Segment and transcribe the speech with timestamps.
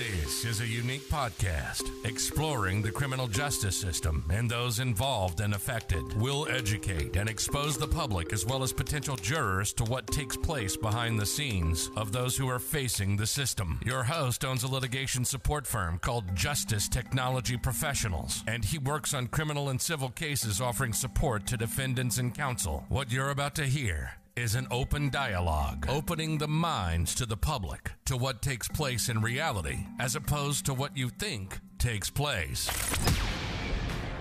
[0.00, 6.02] This is a unique podcast exploring the criminal justice system and those involved and affected.
[6.16, 10.74] We'll educate and expose the public as well as potential jurors to what takes place
[10.74, 13.78] behind the scenes of those who are facing the system.
[13.84, 19.26] Your host owns a litigation support firm called Justice Technology Professionals, and he works on
[19.26, 22.86] criminal and civil cases offering support to defendants and counsel.
[22.88, 27.92] What you're about to hear is an open dialogue, opening the minds to the public
[28.04, 32.70] to what takes place in reality as opposed to what you think takes place.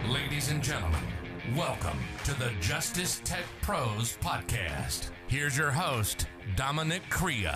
[0.07, 1.01] Ladies and gentlemen,
[1.55, 5.09] welcome to the Justice Tech Pros podcast.
[5.27, 7.51] Here's your host, Dominic Crea.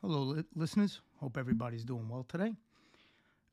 [0.00, 1.00] Hello, listeners.
[1.16, 2.54] Hope everybody's doing well today.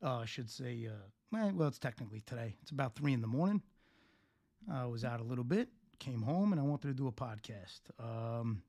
[0.02, 0.94] Uh, I should say, uh,
[1.34, 2.54] well, well, it's technically today.
[2.62, 3.60] It's about three in the morning.
[4.72, 7.80] I was out a little bit, came home, and I wanted to do a podcast.
[7.98, 8.62] Um,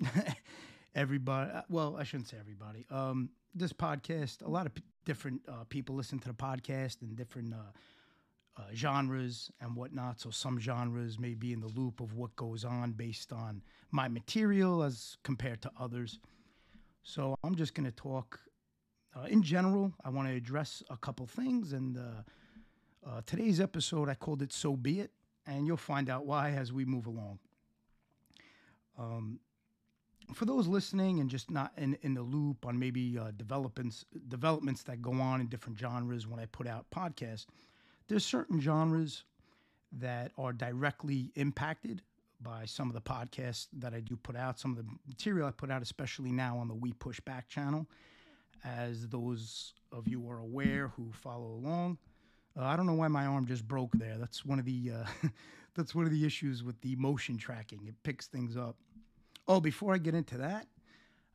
[0.94, 2.86] everybody, uh, well, I shouldn't say everybody.
[2.90, 7.16] Um, this podcast, a lot of p- different uh, people listen to the podcast and
[7.16, 7.56] different uh,
[8.56, 10.20] uh, genres and whatnot.
[10.20, 14.06] So some genres may be in the loop of what goes on based on my
[14.06, 16.20] material as compared to others.
[17.02, 18.38] So I'm just going to talk
[19.16, 19.92] uh, in general.
[20.04, 22.00] I want to address a couple things, and uh,
[23.08, 25.10] uh, today's episode I called it "So Be It,"
[25.46, 27.38] and you'll find out why as we move along.
[28.98, 29.40] Um,
[30.34, 34.82] for those listening and just not in, in the loop on maybe uh, developments developments
[34.84, 37.46] that go on in different genres when I put out podcasts,
[38.08, 39.24] there's certain genres
[39.92, 42.02] that are directly impacted
[42.40, 45.50] by some of the podcasts that I do put out, some of the material I
[45.50, 47.86] put out, especially now on the We Push Back channel.
[48.64, 51.98] As those of you are aware who follow along,
[52.58, 54.16] uh, I don't know why my arm just broke there.
[54.18, 55.28] That's one of the uh,
[55.74, 57.86] that's one of the issues with the motion tracking.
[57.86, 58.76] It picks things up.
[59.48, 60.66] Oh, before I get into that,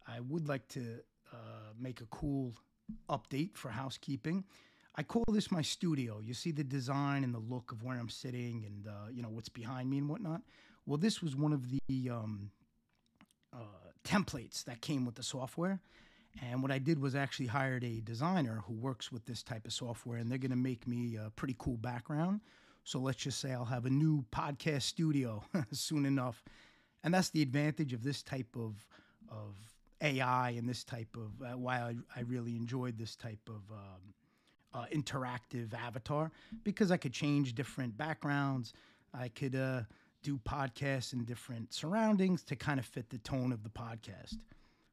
[0.07, 0.99] I would like to
[1.33, 2.53] uh, make a cool
[3.09, 4.45] update for housekeeping.
[4.95, 6.21] I call this my studio.
[6.23, 9.29] You see the design and the look of where I'm sitting, and uh, you know
[9.29, 10.41] what's behind me and whatnot.
[10.85, 12.51] Well, this was one of the um,
[13.53, 15.81] uh, templates that came with the software.
[16.41, 19.73] And what I did was actually hired a designer who works with this type of
[19.73, 22.41] software, and they're going to make me a pretty cool background.
[22.83, 26.43] So let's just say I'll have a new podcast studio soon enough,
[27.03, 28.87] and that's the advantage of this type of
[29.29, 29.55] of
[30.01, 34.13] AI and this type of uh, why I, I really enjoyed this type of um,
[34.73, 36.31] uh, interactive avatar
[36.63, 38.73] because I could change different backgrounds.
[39.13, 39.81] I could uh,
[40.23, 44.37] do podcasts in different surroundings to kind of fit the tone of the podcast.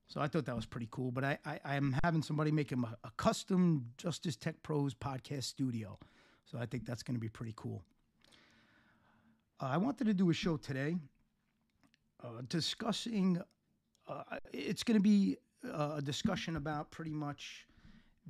[0.06, 1.10] So I thought that was pretty cool.
[1.10, 5.44] But I, I, I'm having somebody make him a, a custom Justice Tech Pros podcast
[5.44, 5.98] studio.
[6.44, 7.82] So I think that's going to be pretty cool.
[9.60, 10.96] Uh, I wanted to do a show today
[12.22, 13.40] uh, discussing,
[14.08, 14.22] uh,
[14.52, 17.66] it's going to be uh, a discussion about pretty much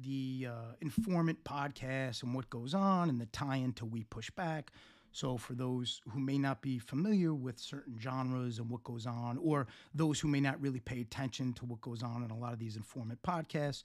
[0.03, 4.31] the uh, informant podcast and what goes on and the tie in to We Push
[4.31, 4.73] Back.
[5.15, 9.39] So, for those who may not be familiar with certain genres and what goes on,
[9.39, 12.53] or those who may not really pay attention to what goes on in a lot
[12.53, 13.85] of these informant podcasts,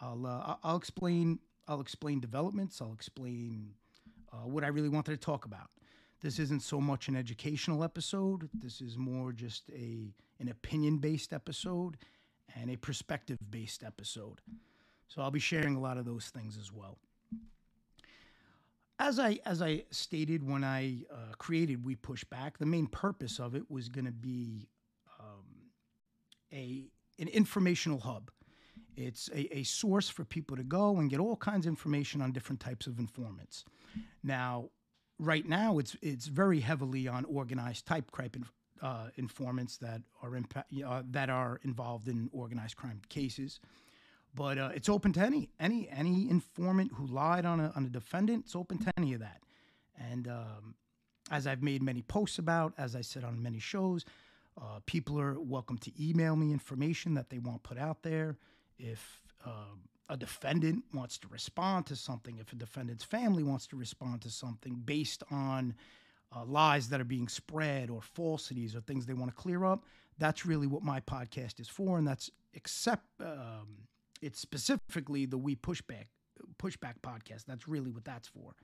[0.00, 2.82] I'll uh, I'll explain I'll explain developments.
[2.82, 3.70] I'll explain
[4.32, 5.70] uh, what I really wanted to talk about.
[6.20, 8.50] This isn't so much an educational episode.
[8.52, 11.98] This is more just a an opinion based episode
[12.56, 14.40] and a perspective based episode.
[15.06, 16.98] So I'll be sharing a lot of those things as well
[19.04, 23.38] as I as I stated when I uh, created We Push Back, the main purpose
[23.38, 24.68] of it was going to be
[25.20, 25.44] um,
[26.52, 28.30] a an informational hub.
[28.96, 32.32] It's a, a source for people to go and get all kinds of information on
[32.32, 33.64] different types of informants.
[34.22, 34.70] Now,
[35.18, 38.46] right now, it's it's very heavily on organized type crime
[38.80, 43.60] uh, informants that are impa- uh, that are involved in organized crime cases.
[44.34, 47.88] But uh, it's open to any any any informant who lied on a on a
[47.88, 48.44] defendant.
[48.46, 49.40] It's open to any of that.
[49.98, 50.74] And um,
[51.30, 54.04] as I've made many posts about, as I said on many shows,
[54.60, 58.36] uh, people are welcome to email me information that they want put out there.
[58.78, 59.76] If uh,
[60.08, 64.30] a defendant wants to respond to something, if a defendant's family wants to respond to
[64.30, 65.74] something based on
[66.34, 69.84] uh, lies that are being spread or falsities or things they want to clear up,
[70.18, 73.83] that's really what my podcast is for, and that's except um,
[74.24, 76.06] it's specifically the We Pushback
[76.58, 77.44] Pushback podcast.
[77.46, 78.54] That's really what that's for.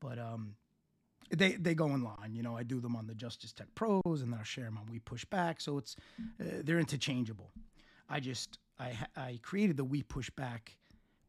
[0.00, 0.54] But um,
[1.30, 2.34] they they go in line.
[2.34, 4.78] You know, I do them on the Justice Tech Pros, and then I share them
[4.78, 5.60] on We Push Back.
[5.60, 5.96] So it's
[6.40, 7.50] uh, they're interchangeable.
[8.08, 10.76] I just I I created the We Push Back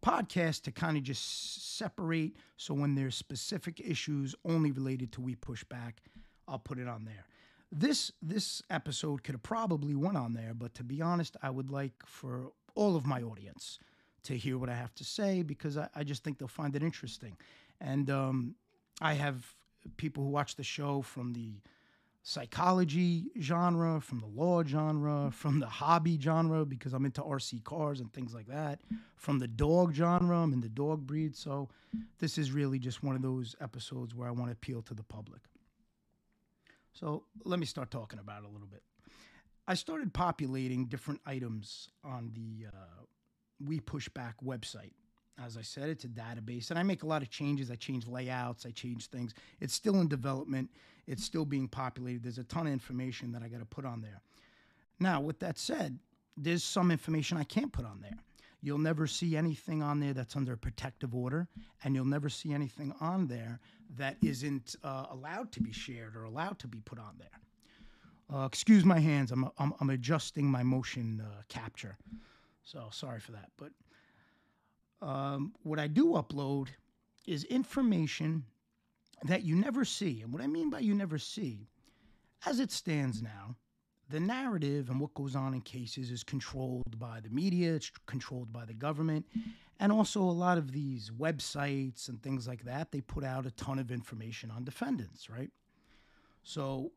[0.06, 2.36] podcast to kind of just separate.
[2.58, 6.02] So when there's specific issues only related to We Push Back,
[6.48, 7.26] I'll put it on there.
[7.72, 11.72] this this episode could have probably went on there, but to be honest, I would
[11.72, 13.80] like for all of my audience
[14.24, 16.84] to hear what I have to say because I, I just think they'll find it
[16.84, 17.36] interesting.
[17.82, 18.56] And um,
[19.02, 19.56] I have
[19.98, 21.56] people who watch the show from the
[22.24, 28.02] psychology genre, from the law genre, from the hobby genre, because I'm into RC cars
[28.02, 28.82] and things like that,
[29.16, 31.36] from the dog genre, I'm in the dog breed.
[31.36, 31.70] So
[32.20, 35.04] this is really just one of those episodes where I want to appeal to the
[35.04, 35.42] public.
[36.92, 38.84] So let me start talking about it a little bit.
[39.68, 43.04] I started populating different items on the uh,
[43.66, 44.94] We Push Back website.
[45.44, 47.70] As I said, it's a database, and I make a lot of changes.
[47.70, 49.34] I change layouts, I change things.
[49.60, 50.72] It's still in development,
[51.06, 52.24] it's still being populated.
[52.24, 54.22] There's a ton of information that I got to put on there.
[55.00, 56.00] Now, with that said,
[56.38, 58.18] there's some information I can't put on there.
[58.62, 61.48] You'll never see anything on there that's under a protective order,
[61.84, 63.60] and you'll never see anything on there
[63.98, 67.40] that isn't uh, allowed to be shared or allowed to be put on there.
[68.34, 71.98] Uh, excuse my hands, I'm, I'm, I'm adjusting my motion uh, capture.
[72.64, 73.50] So sorry for that.
[73.58, 73.72] But
[75.02, 76.68] um, what I do upload
[77.26, 78.44] is information
[79.24, 80.22] that you never see.
[80.22, 81.68] And what I mean by you never see,
[82.46, 83.56] as it stands now,
[84.10, 88.54] the narrative and what goes on in cases is controlled by the media, it's controlled
[88.54, 89.26] by the government,
[89.80, 93.52] and also a lot of these websites and things like that, they put out a
[93.52, 95.52] ton of information on defendants, right?
[96.44, 96.92] So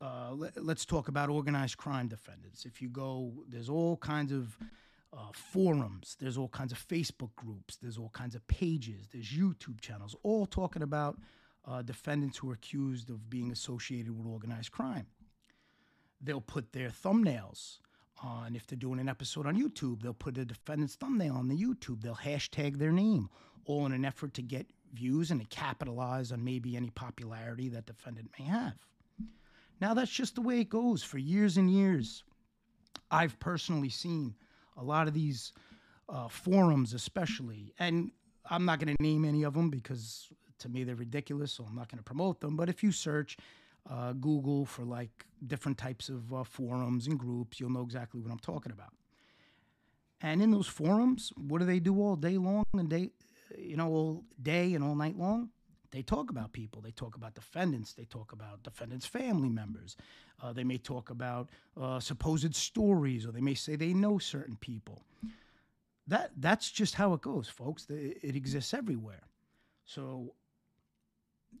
[0.00, 2.64] uh, let, us talk about organized crime defendants.
[2.64, 4.56] If you go, there's all kinds of
[5.12, 9.80] uh, forums, there's all kinds of Facebook groups, there's all kinds of pages, there's YouTube
[9.80, 11.18] channels, all talking about
[11.66, 15.06] uh, defendants who are accused of being associated with organized crime.
[16.20, 17.78] They'll put their thumbnails
[18.22, 21.56] on, if they're doing an episode on YouTube, they'll put a defendant's thumbnail on the
[21.56, 22.02] YouTube.
[22.02, 23.28] They'll hashtag their name,
[23.64, 27.86] all in an effort to get views and to capitalize on maybe any popularity that
[27.86, 28.74] defendant may have.
[29.80, 32.24] Now, that's just the way it goes for years and years.
[33.10, 34.34] I've personally seen
[34.76, 35.52] a lot of these
[36.08, 38.10] uh, forums, especially, and
[38.50, 40.28] I'm not going to name any of them because
[40.58, 42.56] to me they're ridiculous, so I'm not going to promote them.
[42.56, 43.36] But if you search
[43.90, 48.32] uh, Google for like different types of uh, forums and groups, you'll know exactly what
[48.32, 48.92] I'm talking about.
[50.20, 53.10] And in those forums, what do they do all day long and day,
[53.58, 55.50] you know, all day and all night long?
[55.94, 56.82] They talk about people.
[56.82, 57.92] They talk about defendants.
[57.92, 59.96] They talk about defendants' family members.
[60.42, 61.50] Uh, they may talk about
[61.80, 65.04] uh, supposed stories, or they may say they know certain people.
[66.08, 67.86] That that's just how it goes, folks.
[67.88, 69.22] It, it exists everywhere.
[69.84, 70.34] So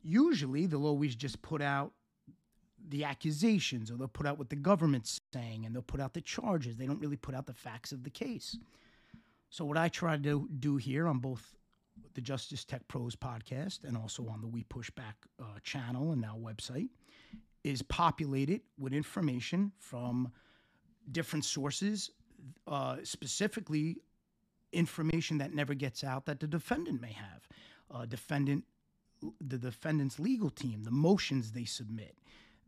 [0.02, 1.92] usually they'll always just put out
[2.88, 6.20] the accusations or they'll put out what the government's saying and they'll put out the
[6.20, 6.76] charges.
[6.76, 8.58] They don't really put out the facts of the case.
[9.48, 11.54] So, what I try to do here on both
[12.14, 16.20] the Justice Tech Pros podcast and also on the We Push Back uh, channel and
[16.20, 16.88] now website
[17.62, 20.30] is populated with information from
[21.10, 22.10] different sources,
[22.66, 23.96] uh, specifically
[24.72, 27.48] information that never gets out that the defendant may have.
[27.90, 28.64] Uh, defendant,
[29.40, 32.16] the defendant's legal team, the motions they submit,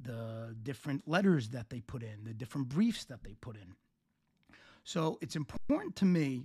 [0.00, 3.75] the different letters that they put in, the different briefs that they put in.
[4.84, 6.44] So it's important to me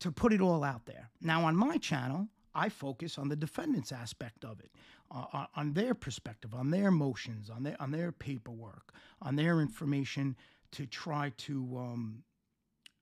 [0.00, 1.10] to put it all out there.
[1.20, 4.70] Now, on my channel, I focus on the defendant's aspect of it,
[5.10, 10.36] uh, on their perspective, on their motions, on their on their paperwork, on their information
[10.72, 12.22] to try to um,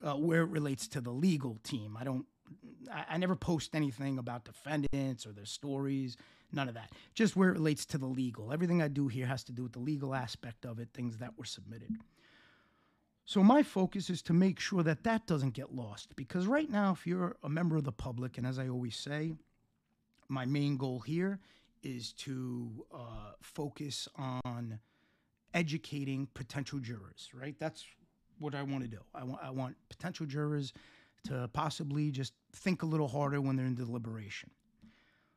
[0.03, 1.97] uh, where it relates to the legal team.
[1.99, 2.27] I don't.
[2.93, 6.17] I, I never post anything about defendants or their stories.
[6.53, 6.93] None of that.
[7.15, 8.53] Just where it relates to the legal.
[8.53, 11.37] Everything I do here has to do with the legal aspect of it, things that
[11.39, 11.91] were submitted.
[13.27, 16.93] So my focus is to make sure that that doesn't get lost because right now
[16.93, 19.33] if you're a member of the public and as I always say,
[20.29, 21.41] my main goal here
[21.83, 24.79] is to uh, focus on
[25.55, 27.55] educating potential jurors, right?
[27.59, 27.85] That's
[28.39, 29.01] what I want to do.
[29.15, 30.73] I want I want potential jurors
[31.25, 34.51] to possibly just think a little harder when they're in deliberation.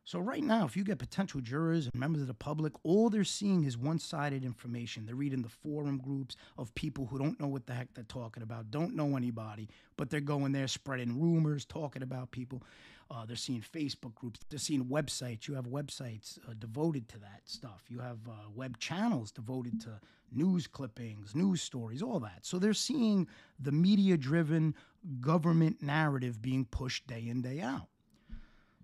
[0.07, 3.25] So, right now, if you get potential jurors and members of the public, all they're
[3.25, 5.05] seeing is one sided information.
[5.05, 8.41] They're reading the forum groups of people who don't know what the heck they're talking
[8.41, 12.63] about, don't know anybody, but they're going there spreading rumors, talking about people.
[13.11, 15.45] Uh, they're seeing Facebook groups, they're seeing websites.
[15.45, 19.99] You have websites uh, devoted to that stuff, you have uh, web channels devoted to
[20.31, 22.45] news clippings, news stories, all that.
[22.45, 23.27] So, they're seeing
[23.59, 24.73] the media driven
[25.19, 27.89] government narrative being pushed day in, day out.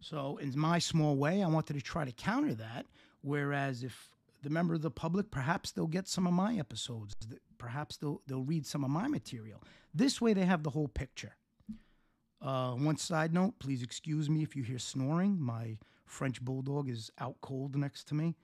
[0.04, 2.86] So, in my small way, I wanted to try to counter that.
[3.22, 4.10] Whereas, if
[4.42, 7.16] the member of the public, perhaps they'll get some of my episodes,
[7.58, 9.64] perhaps they'll they'll read some of my material.
[9.94, 11.38] This way, they have the whole picture.
[12.42, 15.40] Uh, one side note: please excuse me if you hear snoring.
[15.40, 18.36] My French bulldog is out cold next to me.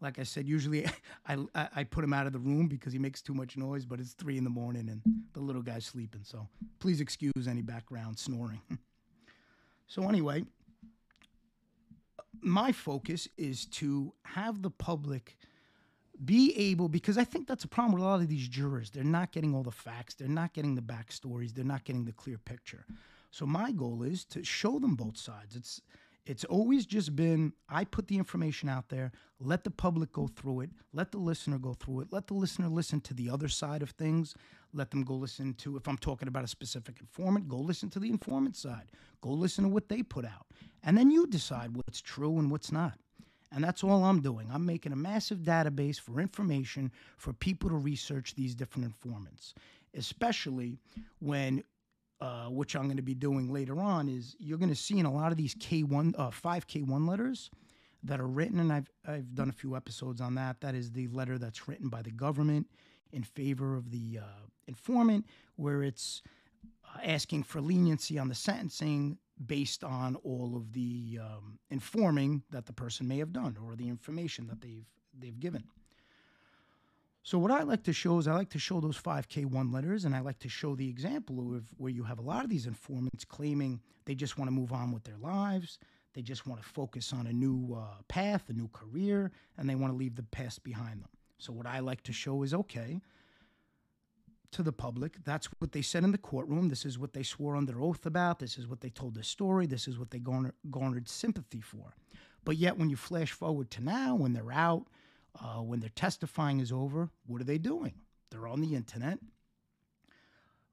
[0.00, 0.86] like I said, usually
[1.26, 3.84] I, I, I put him out of the room because he makes too much noise,
[3.86, 5.02] but it's three in the morning and
[5.34, 6.22] the little guy's sleeping.
[6.24, 6.48] So
[6.80, 8.60] please excuse any background snoring.
[9.86, 10.44] so, anyway,
[12.42, 15.36] my focus is to have the public
[16.24, 18.90] be able because I think that's a problem with a lot of these jurors.
[18.90, 22.12] They're not getting all the facts, they're not getting the backstories, they're not getting the
[22.12, 22.86] clear picture.
[23.30, 25.56] So my goal is to show them both sides.
[25.56, 25.82] It's
[26.24, 30.62] it's always just been I put the information out there, let the public go through
[30.62, 33.82] it, let the listener go through it, let the listener listen to the other side
[33.82, 34.34] of things,
[34.76, 37.98] let them go listen to if I'm talking about a specific informant, go listen to
[37.98, 38.90] the informant side,
[39.22, 40.46] go listen to what they put out.
[40.84, 42.98] And then you decide what's true and what's not.
[43.52, 44.48] And that's all I'm doing.
[44.52, 49.54] I'm making a massive database for information for people to research these different informants,
[49.94, 50.78] especially
[51.20, 51.62] when,
[52.20, 55.06] uh, which I'm going to be doing later on, is you're going to see in
[55.06, 57.50] a lot of these K1, uh, 5K1 letters
[58.02, 60.60] that are written, and I've, I've done a few episodes on that.
[60.60, 62.66] That is the letter that's written by the government
[63.12, 66.22] in favor of the uh, informant, where it's
[66.84, 72.66] uh, asking for leniency on the sentencing based on all of the um, informing that
[72.66, 74.86] the person may have done or the information that they've
[75.18, 75.64] they've given.
[77.22, 80.14] So what I like to show is I like to show those 5K1 letters and
[80.14, 83.24] I like to show the example of where you have a lot of these informants
[83.24, 85.80] claiming they just want to move on with their lives,
[86.14, 89.74] they just want to focus on a new uh, path, a new career, and they
[89.74, 91.08] want to leave the past behind them.
[91.38, 93.00] So what I like to show is okay,
[94.56, 95.22] to the public.
[95.24, 96.70] That's what they said in the courtroom.
[96.70, 98.38] This is what they swore under oath about.
[98.38, 99.66] This is what they told their story.
[99.66, 101.94] This is what they garner, garnered sympathy for.
[102.42, 104.86] But yet, when you flash forward to now, when they're out,
[105.38, 107.94] uh, when their testifying is over, what are they doing?
[108.30, 109.18] They're on the internet,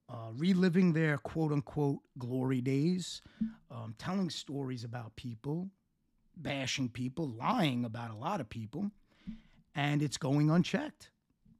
[0.07, 3.21] uh, reliving their quote unquote glory days,
[3.69, 5.69] um, telling stories about people,
[6.37, 8.91] bashing people, lying about a lot of people,
[9.75, 11.09] and it's going unchecked.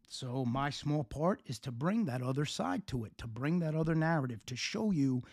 [0.07, 3.75] So, my small part is to bring that other side to it, to bring that
[3.75, 5.23] other narrative, to show you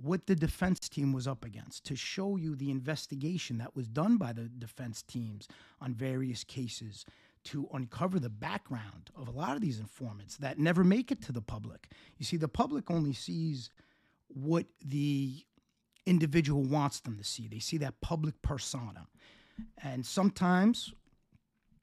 [0.00, 4.16] what the defense team was up against, to show you the investigation that was done
[4.16, 5.48] by the defense teams
[5.80, 7.04] on various cases,
[7.44, 11.32] to uncover the background of a lot of these informants that never make it to
[11.32, 11.88] the public.
[12.18, 13.70] You see, the public only sees
[14.28, 15.44] what the
[16.06, 19.06] individual wants them to see, they see that public persona.
[19.82, 20.92] And sometimes,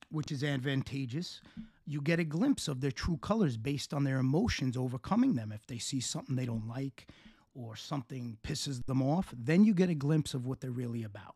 [0.09, 1.41] which is advantageous,
[1.85, 5.51] you get a glimpse of their true colors based on their emotions overcoming them.
[5.51, 7.07] If they see something they don't like
[7.53, 11.35] or something pisses them off, then you get a glimpse of what they're really about.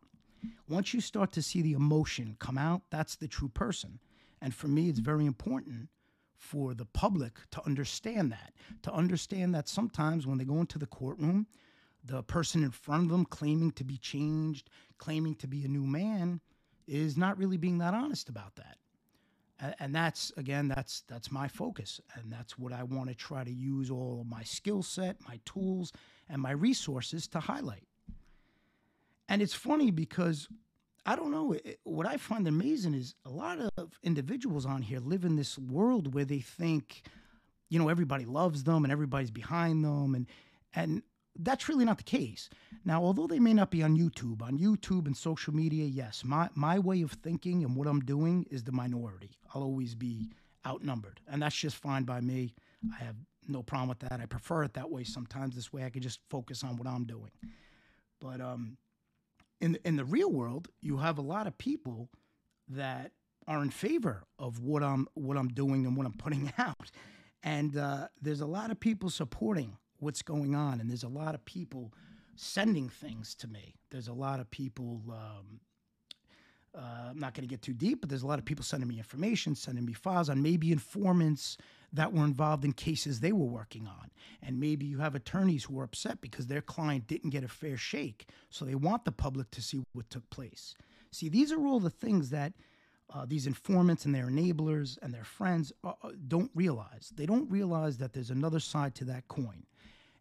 [0.68, 4.00] Once you start to see the emotion come out, that's the true person.
[4.40, 5.88] And for me, it's very important
[6.36, 8.52] for the public to understand that,
[8.82, 11.46] to understand that sometimes when they go into the courtroom,
[12.02, 15.86] the person in front of them claiming to be changed, claiming to be a new
[15.86, 16.40] man,
[16.88, 18.78] is not really being that honest about that
[19.78, 23.52] and that's again that's that's my focus and that's what i want to try to
[23.52, 25.92] use all of my skill set my tools
[26.28, 27.86] and my resources to highlight.
[29.28, 30.48] And it's funny because
[31.06, 35.00] i don't know it, what i find amazing is a lot of individuals on here
[35.00, 37.02] live in this world where they think
[37.68, 40.26] you know everybody loves them and everybody's behind them and
[40.74, 41.02] and
[41.42, 42.48] that's really not the case.
[42.84, 46.48] Now, although they may not be on YouTube, on YouTube and social media, yes, my,
[46.54, 49.30] my way of thinking and what I'm doing is the minority.
[49.54, 50.30] I'll always be
[50.66, 52.54] outnumbered, and that's just fine by me.
[52.98, 53.16] I have
[53.48, 54.20] no problem with that.
[54.20, 55.54] I prefer it that way sometimes.
[55.54, 57.30] This way I can just focus on what I'm doing.
[58.20, 58.76] But um,
[59.60, 62.08] in, in the real world, you have a lot of people
[62.68, 63.12] that
[63.46, 66.90] are in favor of what I'm, what I'm doing and what I'm putting out.
[67.42, 70.80] And uh, there's a lot of people supporting what's going on.
[70.80, 71.92] And there's a lot of people
[72.36, 73.74] sending things to me.
[73.90, 75.02] There's a lot of people.
[75.08, 75.60] Um,
[76.72, 78.88] uh, I'm not going to get too deep, but there's a lot of people sending
[78.88, 81.58] me information, sending me files on maybe informants
[81.92, 84.10] that were involved in cases they were working on.
[84.42, 87.76] And maybe you have attorneys who are upset because their client didn't get a fair
[87.76, 88.28] shake.
[88.50, 90.76] So they want the public to see what took place.
[91.10, 92.52] See, these are all the things that
[93.12, 97.12] uh, these informants and their enablers and their friends uh, uh don't realize.
[97.16, 99.64] They don't realize that there's another side to that coin.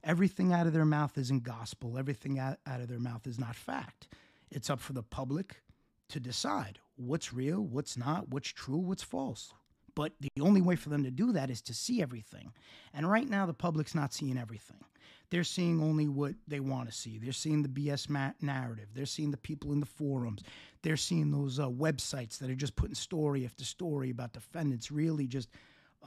[0.03, 1.97] Everything out of their mouth isn't gospel.
[1.97, 4.07] Everything out, out of their mouth is not fact.
[4.49, 5.61] It's up for the public
[6.09, 9.53] to decide what's real, what's not, what's true, what's false.
[9.95, 12.53] But the only way for them to do that is to see everything.
[12.93, 14.83] And right now, the public's not seeing everything.
[15.29, 17.19] They're seeing only what they want to see.
[17.19, 18.09] They're seeing the BS
[18.41, 18.87] narrative.
[18.93, 20.41] They're seeing the people in the forums.
[20.81, 25.27] They're seeing those uh, websites that are just putting story after story about defendants really
[25.27, 25.49] just,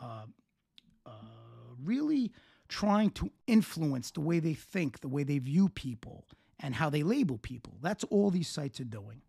[0.00, 0.24] uh,
[1.06, 1.10] uh,
[1.84, 2.32] really
[2.72, 6.24] trying to influence the way they think, the way they view people,
[6.58, 7.74] and how they label people.
[7.82, 9.20] That's all these sites are doing.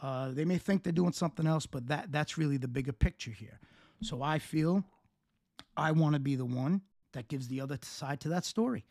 [0.00, 3.30] Uh, they may think they're doing something else, but that that's really the bigger picture
[3.30, 3.60] here.
[4.02, 4.82] So I feel
[5.76, 6.80] I want to be the one
[7.12, 8.84] that gives the other side to that story.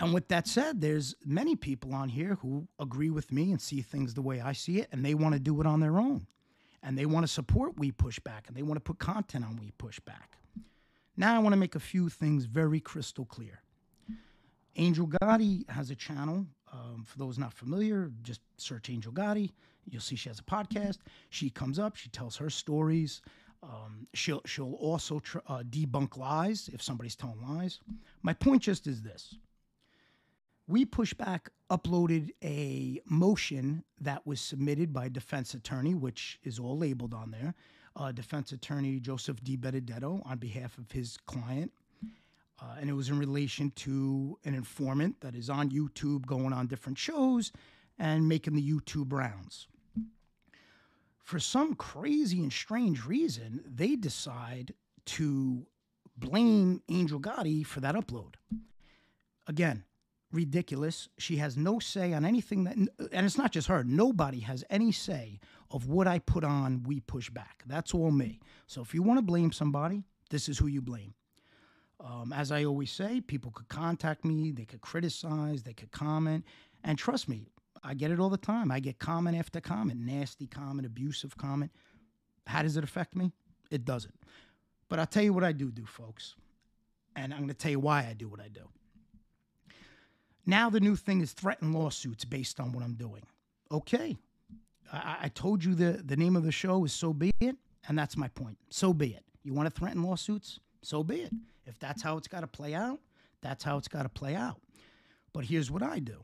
[0.00, 3.80] And with that said, there's many people on here who agree with me and see
[3.80, 6.26] things the way I see it, and they want to do it on their own.
[6.82, 9.56] And they want to support We Push Back, and they want to put content on
[9.56, 10.38] We Push Back.
[11.18, 13.60] Now I want to make a few things very crystal clear.
[14.76, 16.46] Angel Gotti has a channel.
[16.72, 19.50] Um, for those not familiar, just search Angel Gotti.
[19.90, 20.98] You'll see she has a podcast.
[21.30, 23.20] She comes up, she tells her stories.
[23.64, 27.80] Um, she'll she'll also tr- uh, debunk lies if somebody's telling lies.
[28.22, 29.34] My point just is this:
[30.68, 36.78] we pushback uploaded a motion that was submitted by a defense attorney, which is all
[36.78, 37.56] labeled on there.
[37.96, 41.72] Uh, defense attorney Joseph Di Benedetto on behalf of his client.
[42.60, 46.66] Uh, and it was in relation to an informant that is on YouTube going on
[46.66, 47.52] different shows
[47.98, 49.68] and making the YouTube rounds.
[51.22, 54.74] For some crazy and strange reason, they decide
[55.06, 55.66] to
[56.16, 58.34] blame Angel Gotti for that upload.
[59.46, 59.84] Again,
[60.32, 61.08] ridiculous.
[61.18, 63.84] She has no say on anything that, and it's not just her.
[63.84, 66.82] Nobody has any say of what I put on.
[66.84, 67.62] We push back.
[67.66, 68.40] That's all me.
[68.66, 71.14] So if you want to blame somebody, this is who you blame.
[72.00, 76.44] Um, as I always say, people could contact me, they could criticize, they could comment,
[76.84, 77.48] and trust me,
[77.82, 78.70] I get it all the time.
[78.70, 81.72] I get comment after comment, nasty comment, abusive comment.
[82.46, 83.32] How does it affect me?
[83.70, 84.14] It doesn't.
[84.88, 86.34] But I'll tell you what I do do, folks,
[87.16, 88.68] and I'm going to tell you why I do what I do.
[90.48, 93.20] Now the new thing is threatened lawsuits based on what I'm doing.
[93.70, 94.16] Okay.
[94.90, 97.98] I, I told you the, the name of the show is So Be It, and
[97.98, 98.56] that's my point.
[98.70, 99.24] So be it.
[99.44, 100.58] You want to threaten lawsuits?
[100.80, 101.32] So be it.
[101.66, 102.98] If that's how it's got to play out,
[103.42, 104.58] that's how it's got to play out.
[105.34, 106.22] But here's what I do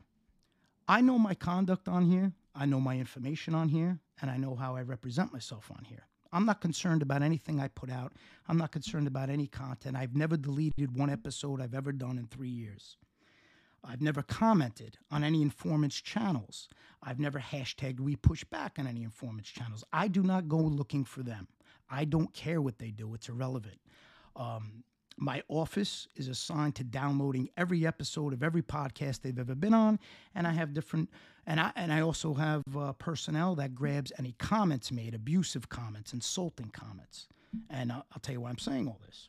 [0.88, 4.54] I know my conduct on here, I know my information on here, and I know
[4.54, 6.06] how I represent myself on here.
[6.32, 8.14] I'm not concerned about anything I put out.
[8.48, 9.96] I'm not concerned about any content.
[9.96, 12.96] I've never deleted one episode I've ever done in three years.
[13.86, 16.68] I've never commented on any informant's channels.
[17.02, 19.84] I've never hashtagged we push back on any informant's channels.
[19.92, 21.48] I do not go looking for them.
[21.90, 23.78] I don't care what they do, it's irrelevant.
[24.36, 24.84] Um,
[25.16, 30.00] my office is assigned to downloading every episode of every podcast they've ever been on,
[30.34, 31.08] and I have different,
[31.46, 36.12] and I and I also have uh, personnel that grabs any comments made, abusive comments,
[36.12, 37.28] insulting comments,
[37.70, 39.28] and uh, I'll tell you why I'm saying all this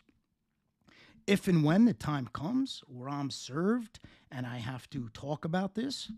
[1.28, 4.00] if and when the time comes where I'm served
[4.32, 6.12] and I have to talk about this,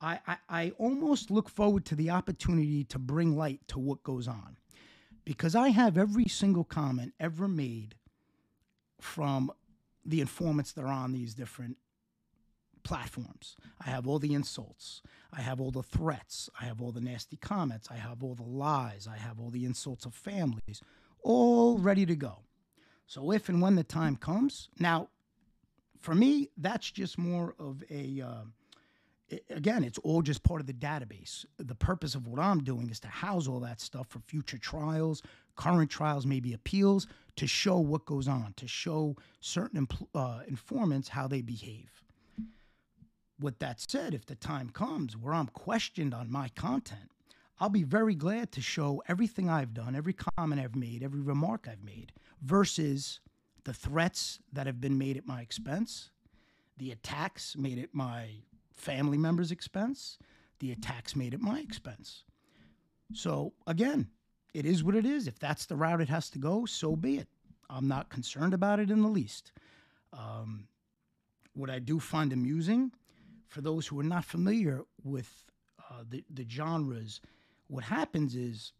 [0.00, 4.26] I, I, I, almost look forward to the opportunity to bring light to what goes
[4.26, 4.56] on.
[5.26, 7.96] Because I have every single comment ever made
[8.98, 9.52] from
[10.04, 11.76] the informants that are on these different
[12.82, 13.56] platforms.
[13.84, 15.02] I have all the insults.
[15.32, 16.48] I have all the threats.
[16.58, 17.88] I have all the nasty comments.
[17.90, 19.06] I have all the lies.
[19.06, 20.80] I have all the insults of families,
[21.22, 22.38] all ready to go.
[23.10, 25.08] So if and when the time comes, now,
[25.98, 28.22] for me, that's just more of a.
[28.24, 31.44] Uh, again, it's all just part of the database.
[31.58, 35.22] The purpose of what I'm doing is to house all that stuff for future trials,
[35.56, 41.26] current trials, maybe appeals, to show what goes on, to show certain uh, informants how
[41.26, 42.04] they behave.
[43.40, 47.10] With that said, if the time comes where I'm questioned on my content,
[47.60, 51.68] I'll be very glad to show everything I've done, every comment I've made, every remark
[51.70, 53.20] I've made, versus
[53.64, 56.10] the threats that have been made at my expense,
[56.78, 58.30] the attacks made at my
[58.72, 60.16] family members' expense,
[60.60, 62.24] the attacks made at my expense.
[63.12, 64.08] So again,
[64.54, 65.26] it is what it is.
[65.26, 67.28] If that's the route it has to go, so be it.
[67.68, 69.52] I'm not concerned about it in the least.
[70.14, 70.66] Um,
[71.52, 72.92] what I do find amusing,
[73.48, 75.44] for those who are not familiar with
[75.78, 77.20] uh, the, the genres,
[77.70, 78.72] what happens is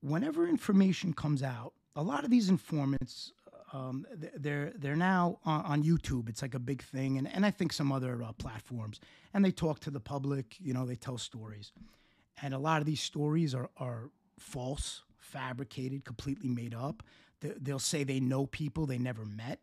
[0.00, 3.32] whenever information comes out a lot of these informants
[3.72, 6.28] um, they're they're now on, on, YouTube.
[6.28, 9.00] It's like a big thing, and, and I think some other uh, platforms.
[9.32, 10.56] And they talk to the public.
[10.60, 11.72] You know, they tell stories,
[12.42, 17.02] and a lot of these stories are are false, fabricated, completely made up.
[17.40, 19.58] They, will say they know people they never met.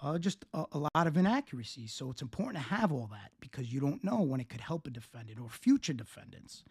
[0.00, 1.92] Uh, just a, a lot of inaccuracies.
[1.92, 4.86] So it's important to have all that because you don't know when it could help
[4.86, 6.64] a defendant or future defendants.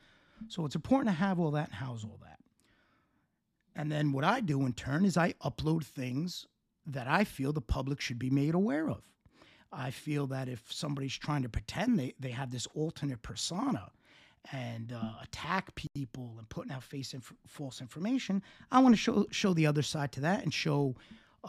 [0.47, 2.39] So it's important to have all that and house all that.
[3.75, 6.45] And then what I do in turn is I upload things
[6.85, 9.03] that I feel the public should be made aware of.
[9.71, 13.89] I feel that if somebody's trying to pretend they, they have this alternate persona
[14.51, 19.53] and uh, attack people and putting out inf- false information, I want to show show
[19.53, 20.95] the other side to that and show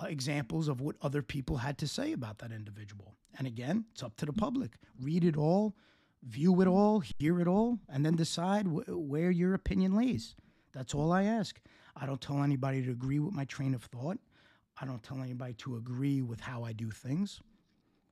[0.00, 3.16] uh, examples of what other people had to say about that individual.
[3.38, 4.76] And again, it's up to the public.
[5.00, 5.74] Read it all,
[6.22, 10.35] view it all, hear it all, and then decide wh- where your opinion lays.
[10.72, 11.61] That's all I ask.
[11.96, 14.18] I don't tell anybody to agree with my train of thought.
[14.80, 17.40] I don't tell anybody to agree with how I do things.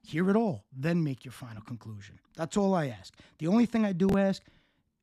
[0.03, 2.19] Hear it all, then make your final conclusion.
[2.37, 3.15] That's all I ask.
[3.39, 4.43] The only thing I do ask,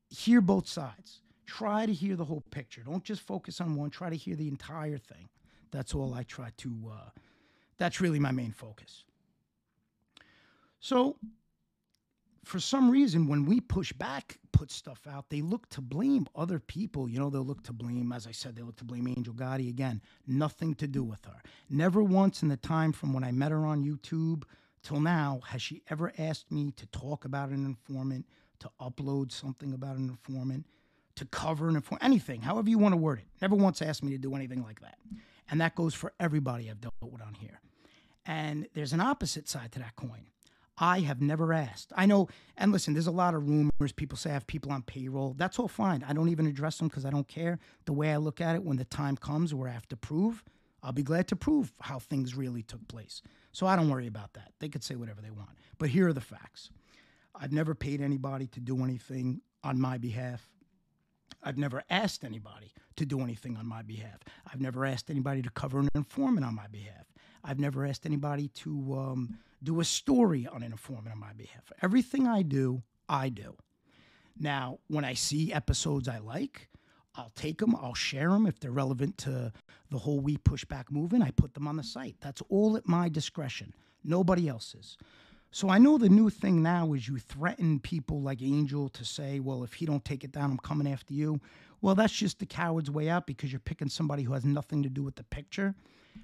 [0.10, 1.22] hear both sides.
[1.46, 2.82] Try to hear the whole picture.
[2.82, 3.90] Don't just focus on one.
[3.90, 5.30] Try to hear the entire thing.
[5.72, 6.92] That's all I try to.
[6.92, 7.10] Uh,
[7.78, 9.04] that's really my main focus.
[10.80, 11.18] So,
[12.48, 16.60] for some reason, when we push back, put stuff out, they look to blame other
[16.60, 17.10] people.
[17.10, 19.70] You know, they'll look to blame, as I said, they look to blame Angel Gotti
[19.70, 20.02] again.
[20.26, 21.42] Nothing to do with her.
[21.70, 24.44] Never once in the time from when I met her on YouTube
[24.82, 28.26] till now has she ever asked me to talk about an informant,
[28.60, 30.66] to upload something about an informant,
[31.16, 33.26] to cover an informant, anything, however you want to word it.
[33.42, 34.98] Never once asked me to do anything like that.
[35.52, 37.60] And that goes for everybody I've dealt with on here.
[38.26, 40.28] And there's an opposite side to that coin.
[40.78, 41.92] I have never asked.
[41.96, 43.92] I know, and listen, there's a lot of rumors.
[43.96, 45.34] People say I have people on payroll.
[45.36, 46.06] That's all fine.
[46.08, 47.60] I don't even address them because I don't care.
[47.86, 50.44] The way I look at it, when the time comes where I have to prove,
[50.84, 53.22] I'll be glad to prove how things really took place.
[53.52, 54.52] So I don't worry about that.
[54.60, 55.50] They could say whatever they want.
[55.80, 56.70] But here are the facts
[57.34, 60.50] I've never paid anybody to do anything on my behalf.
[61.44, 64.20] I've never asked anybody to do anything on my behalf.
[64.52, 67.06] I've never asked anybody to cover an informant on my behalf.
[67.44, 71.72] I've never asked anybody to um, do a story on an informant on my behalf.
[71.82, 73.56] Everything I do, I do.
[74.40, 76.70] Now, when I see episodes I like,
[77.16, 79.52] I'll take them, I'll share them if they're relevant to
[79.90, 81.24] the whole We Push Back movement.
[81.24, 82.18] I put them on the site.
[82.22, 83.74] That's all at my discretion,
[84.04, 84.98] nobody else's.
[85.50, 89.40] So I know the new thing now is you threaten people like Angel to say,
[89.40, 91.40] well, if he don't take it down, I'm coming after you.
[91.82, 94.90] Well, that's just the coward's way out because you're picking somebody who has nothing to
[94.90, 95.74] do with the picture,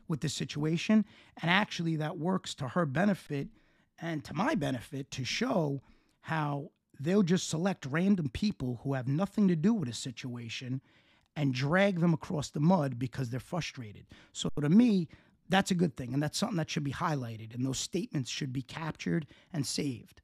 [0.08, 1.06] with the situation.
[1.42, 3.48] And actually, that works to her benefit
[4.00, 5.82] and to my benefit to show
[6.22, 10.82] how they'll just select random people who have nothing to do with a situation
[11.36, 14.06] and drag them across the mud because they're frustrated.
[14.32, 15.08] So to me,
[15.50, 16.14] that's a good thing.
[16.14, 17.54] And that's something that should be highlighted.
[17.54, 20.22] And those statements should be captured and saved.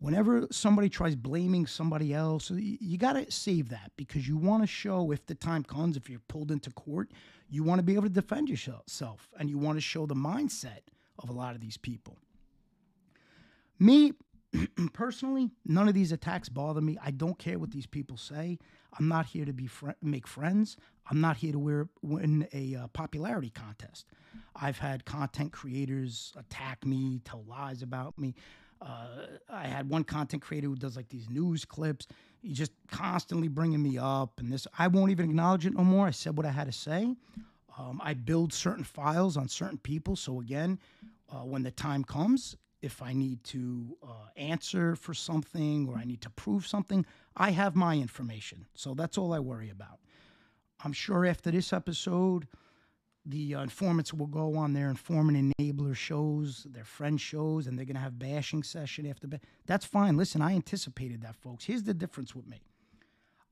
[0.00, 4.66] Whenever somebody tries blaming somebody else, you got to save that because you want to
[4.66, 7.10] show if the time comes, if you're pulled into court,
[7.50, 10.80] you want to be able to defend yourself and you want to show the mindset
[11.18, 12.16] of a lot of these people.
[13.78, 14.14] Me,
[14.94, 16.96] personally, none of these attacks bother me.
[17.02, 18.58] I don't care what these people say.
[18.98, 20.76] I'm not here to be fr- make friends.
[21.10, 24.06] I'm not here to wear, win a uh, popularity contest.
[24.56, 28.34] I've had content creators attack me, tell lies about me.
[28.80, 32.06] Uh, I had one content creator who does like these news clips.
[32.40, 36.06] He's just constantly bringing me up, and this I won't even acknowledge it no more.
[36.06, 37.14] I said what I had to say.
[37.78, 40.78] Um, I build certain files on certain people, so again,
[41.30, 46.04] uh, when the time comes, if I need to uh, answer for something or I
[46.04, 47.04] need to prove something,
[47.36, 48.66] I have my information.
[48.74, 50.00] So that's all I worry about.
[50.82, 52.48] I'm sure after this episode,
[53.26, 57.84] the uh, informants will go on their informant enabler shows, their friend shows, and they're
[57.84, 59.26] going to have bashing session after.
[59.26, 60.16] Ba- That's fine.
[60.16, 61.64] Listen, I anticipated that, folks.
[61.64, 62.62] Here's the difference with me.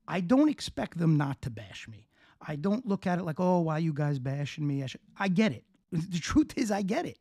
[0.07, 2.07] I don't expect them not to bash me.
[2.41, 4.83] I don't look at it like, oh, why you guys bashing me?
[4.83, 5.63] I, I get it.
[5.91, 7.19] The truth is, I get it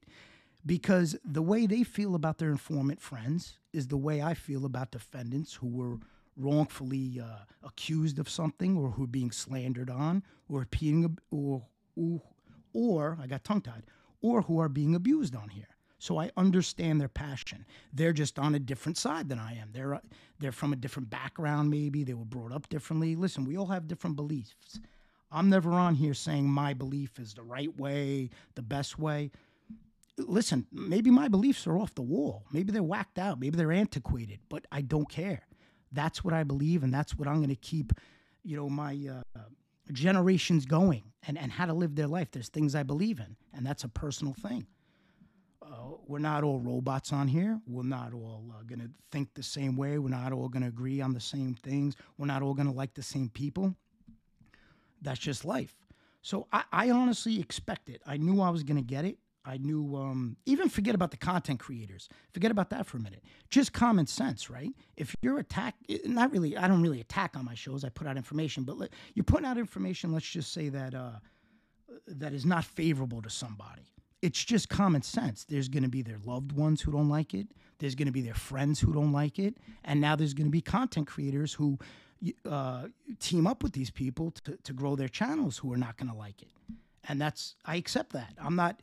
[0.67, 4.91] because the way they feel about their informant friends is the way I feel about
[4.91, 5.99] defendants who were
[6.37, 10.67] wrongfully uh, accused of something or who are being slandered on or
[11.31, 11.63] or,
[11.97, 12.23] or
[12.73, 13.85] or I got tongue tied
[14.21, 15.69] or who are being abused on here.
[16.01, 17.67] So I understand their passion.
[17.93, 19.71] They're just on a different side than I am.
[19.73, 20.01] They're uh,
[20.39, 22.05] they're from a different background maybe.
[22.05, 23.17] They were brought up differently.
[23.17, 24.81] Listen, we all have different beliefs.
[25.31, 29.31] I'm never on here saying my belief is the right way, the best way
[30.19, 32.45] listen, maybe my beliefs are off the wall.
[32.53, 33.39] Maybe they're whacked out.
[33.41, 35.43] Maybe they're antiquated, but I don't care.
[35.93, 37.93] That's what I believe, and that's what I'm going to keep,
[38.45, 39.39] you know, my uh,
[39.93, 42.31] generations going and, and how to live their life.
[42.31, 44.67] There's things I believe in, and that's a personal thing.
[45.63, 47.61] Uh, we're not all robots on here.
[47.67, 49.99] We're not all uh, going to think the same way.
[49.99, 51.97] We're not all going to agree on the same things.
[52.17, 53.75] We're not all going to like the same people.
[55.03, 55.75] That's just life.
[56.23, 58.03] So I, I honestly expect it.
[58.07, 59.19] I knew I was going to get it.
[59.49, 62.11] I knew, um, even forget about the content creators.
[62.35, 63.25] Forget about that for a minute.
[63.49, 64.73] Just common sense, right?
[64.99, 67.83] If you're attack, not really, I don't really attack on my shows.
[67.83, 70.13] I put out information, but let, you're putting out information.
[70.13, 71.13] Let's just say that uh,
[72.07, 73.95] that is not favorable to somebody.
[74.21, 75.45] It's just common sense.
[75.45, 77.47] There's going to be their loved ones who don't like it.
[77.79, 80.51] There's going to be their friends who don't like it, and now there's going to
[80.51, 81.79] be content creators who
[82.45, 86.11] uh, team up with these people to, to grow their channels who are not going
[86.11, 86.51] to like it.
[87.09, 88.35] And that's I accept that.
[88.39, 88.81] I'm not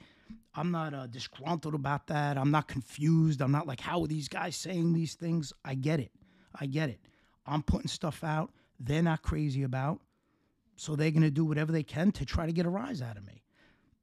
[0.54, 2.38] I'm not uh, disgruntled about that.
[2.38, 3.42] I'm not confused.
[3.42, 5.52] I'm not like, how are these guys saying these things?
[5.64, 6.12] I get it.
[6.60, 7.00] I get it.
[7.46, 10.00] I'm putting stuff out they're not crazy about.
[10.76, 13.18] So they're going to do whatever they can to try to get a rise out
[13.18, 13.44] of me.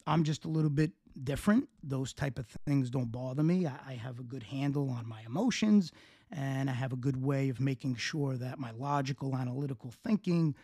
[0.07, 1.69] I'm just a little bit different.
[1.83, 3.67] Those type of things don't bother me.
[3.67, 5.93] I, I have a good handle on my emotions
[6.31, 10.55] and I have a good way of making sure that my logical, analytical thinking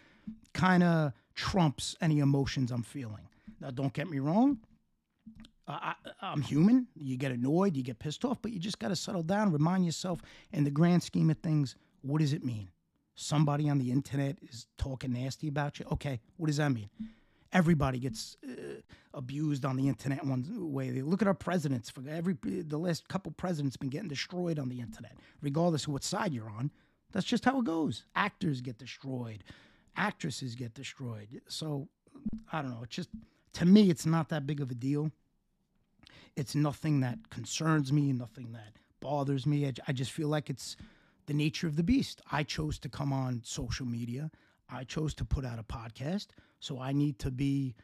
[0.54, 3.28] kind of trumps any emotions I'm feeling.
[3.60, 4.58] Now, don't get me wrong.
[5.68, 6.86] I, am human.
[6.96, 9.84] You get annoyed, you get pissed off, but you just got to settle down, remind
[9.84, 10.20] yourself,
[10.52, 12.70] in the grand scheme of things, what does it mean?
[13.14, 15.86] Somebody on the internet is talking nasty about you.
[15.92, 16.88] Okay, what does that mean?
[17.52, 18.80] Everybody gets uh,
[19.14, 20.90] abused on the internet one way.
[21.02, 21.90] Look at our presidents.
[21.90, 26.04] For every the last couple presidents been getting destroyed on the internet, regardless of what
[26.04, 26.70] side you're on.
[27.10, 28.04] That's just how it goes.
[28.14, 29.42] Actors get destroyed,
[29.96, 31.40] actresses get destroyed.
[31.48, 31.88] So
[32.52, 32.82] I don't know.
[32.82, 33.08] It's just
[33.54, 35.10] to me, it's not that big of a deal.
[36.38, 39.66] It's nothing that concerns me, nothing that bothers me.
[39.66, 40.76] I, I just feel like it's
[41.26, 42.22] the nature of the beast.
[42.30, 44.30] I chose to come on social media.
[44.70, 46.28] I chose to put out a podcast.
[46.60, 47.74] So I need to be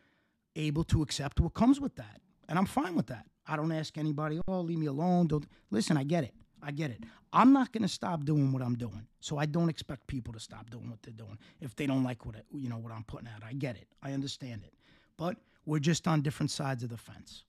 [0.57, 2.21] able to accept what comes with that.
[2.49, 3.27] And I'm fine with that.
[3.47, 5.27] I don't ask anybody, oh, leave me alone.
[5.27, 6.35] Don't listen, I get it.
[6.63, 7.05] I get it.
[7.33, 9.07] I'm not going to stop doing what I'm doing.
[9.21, 12.25] So I don't expect people to stop doing what they're doing if they don't like
[12.25, 13.43] what it, you know what I'm putting out.
[13.45, 13.89] I get it.
[14.03, 14.73] I understand it.
[15.17, 15.37] But
[15.67, 17.45] we're just on different sides of the fence.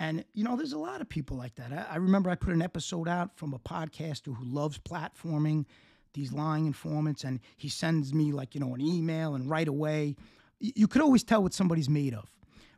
[0.00, 1.72] And you know, there's a lot of people like that.
[1.72, 5.66] I, I remember I put an episode out from a podcaster who loves platforming
[6.14, 10.16] these lying informants, and he sends me like you know an email, and right away
[10.60, 12.28] you could always tell what somebody's made of.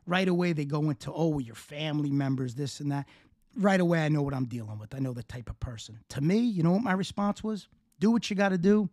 [0.05, 3.07] Right away, they go into, oh, your family members, this and that.
[3.55, 4.95] Right away, I know what I'm dealing with.
[4.95, 5.99] I know the type of person.
[6.09, 7.67] To me, you know what my response was?
[7.99, 8.89] Do what you got to do.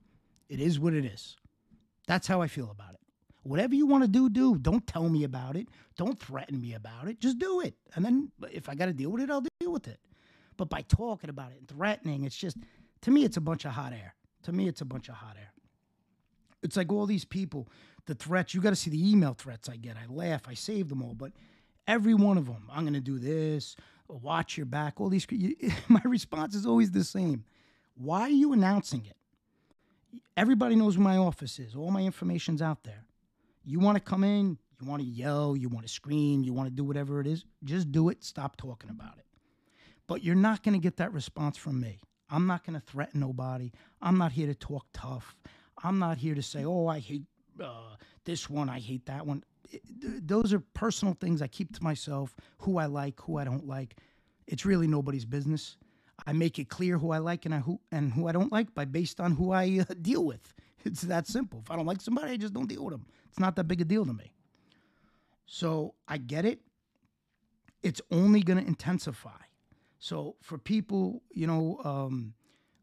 [0.49, 1.37] It is what it is.
[2.07, 3.01] That's how I feel about it.
[3.43, 4.59] Whatever you want to do, do.
[4.59, 5.69] Don't tell me about it.
[5.97, 7.21] Don't threaten me about it.
[7.21, 7.75] Just do it.
[7.95, 9.99] And then if I got to deal with it, I'll deal with it.
[10.57, 12.59] But by talking about it and threatening, it's just,
[13.03, 14.15] to me, it's a bunch of hot air.
[14.43, 15.53] To me, it's a bunch of hot air.
[16.63, 17.69] It's like all these people
[18.07, 18.55] the threats.
[18.55, 19.97] You got to see the email threats I get.
[19.97, 20.43] I laugh.
[20.47, 21.33] I save them all, but
[21.87, 23.77] every one of them, I'm going to do this.
[24.09, 25.01] Watch your back.
[25.01, 25.27] All these.
[25.31, 25.55] You,
[25.89, 27.45] my response is always the same.
[27.95, 29.17] Why are you announcing it?
[30.37, 31.75] Everybody knows where my office is.
[31.75, 33.05] All my information's out there.
[33.65, 36.69] You want to come in, you want to yell, you want to scream, you want
[36.69, 38.25] to do whatever it is, just do it.
[38.25, 39.27] Stop talking about it.
[40.07, 42.01] But you're not going to get that response from me.
[42.31, 43.73] I'm not going to threaten nobody.
[44.01, 45.35] I'm not here to talk tough.
[45.83, 47.25] I'm not here to say, oh, I hate
[47.63, 49.45] uh, this one, I hate that one.
[49.71, 49.83] It,
[50.27, 52.35] those are personal things I keep to myself.
[52.59, 53.97] Who I like, who I don't like.
[54.47, 55.77] It's really nobody's business.
[56.27, 58.75] I make it clear who I like and I, who and who I don't like
[58.75, 60.53] by based on who I uh, deal with.
[60.85, 61.61] It's that simple.
[61.65, 63.07] If I don't like somebody, I just don't deal with them.
[63.29, 64.33] It's not that big a deal to me.
[65.47, 66.61] So I get it.
[67.83, 69.41] It's only going to intensify.
[69.99, 72.35] So for people, you know, um,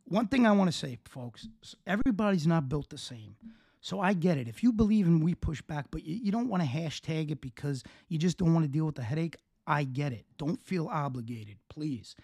[0.06, 1.48] one thing I want to say, folks,
[1.86, 3.36] everybody's not built the same.
[3.82, 4.48] So I get it.
[4.48, 7.42] If you believe in we push back, but you, you don't want to hashtag it
[7.42, 10.26] because you just don't want to deal with the headache, I get it.
[10.38, 12.16] Don't feel obligated, please.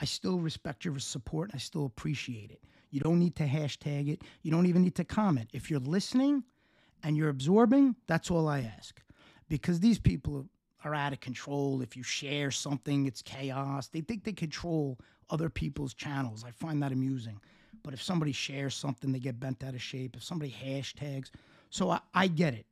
[0.00, 1.50] I still respect your support.
[1.54, 2.62] I still appreciate it.
[2.96, 4.22] You don't need to hashtag it.
[4.40, 5.50] You don't even need to comment.
[5.52, 6.44] If you're listening
[7.02, 9.02] and you're absorbing, that's all I ask.
[9.50, 10.48] Because these people
[10.82, 11.82] are out of control.
[11.82, 13.88] If you share something, it's chaos.
[13.88, 16.42] They think they control other people's channels.
[16.42, 17.38] I find that amusing.
[17.82, 20.16] But if somebody shares something, they get bent out of shape.
[20.16, 21.30] If somebody hashtags,
[21.68, 22.64] so I, I get it.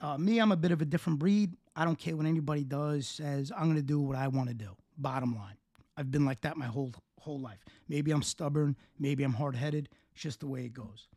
[0.00, 1.56] Uh, me, I'm a bit of a different breed.
[1.74, 3.50] I don't care what anybody does, says.
[3.56, 4.70] I'm going to do what I want to do.
[4.98, 5.56] Bottom line.
[5.96, 7.64] I've been like that my whole whole life.
[7.88, 8.76] Maybe I'm stubborn.
[8.98, 9.88] Maybe I'm hard headed.
[10.12, 11.08] It's just the way it goes.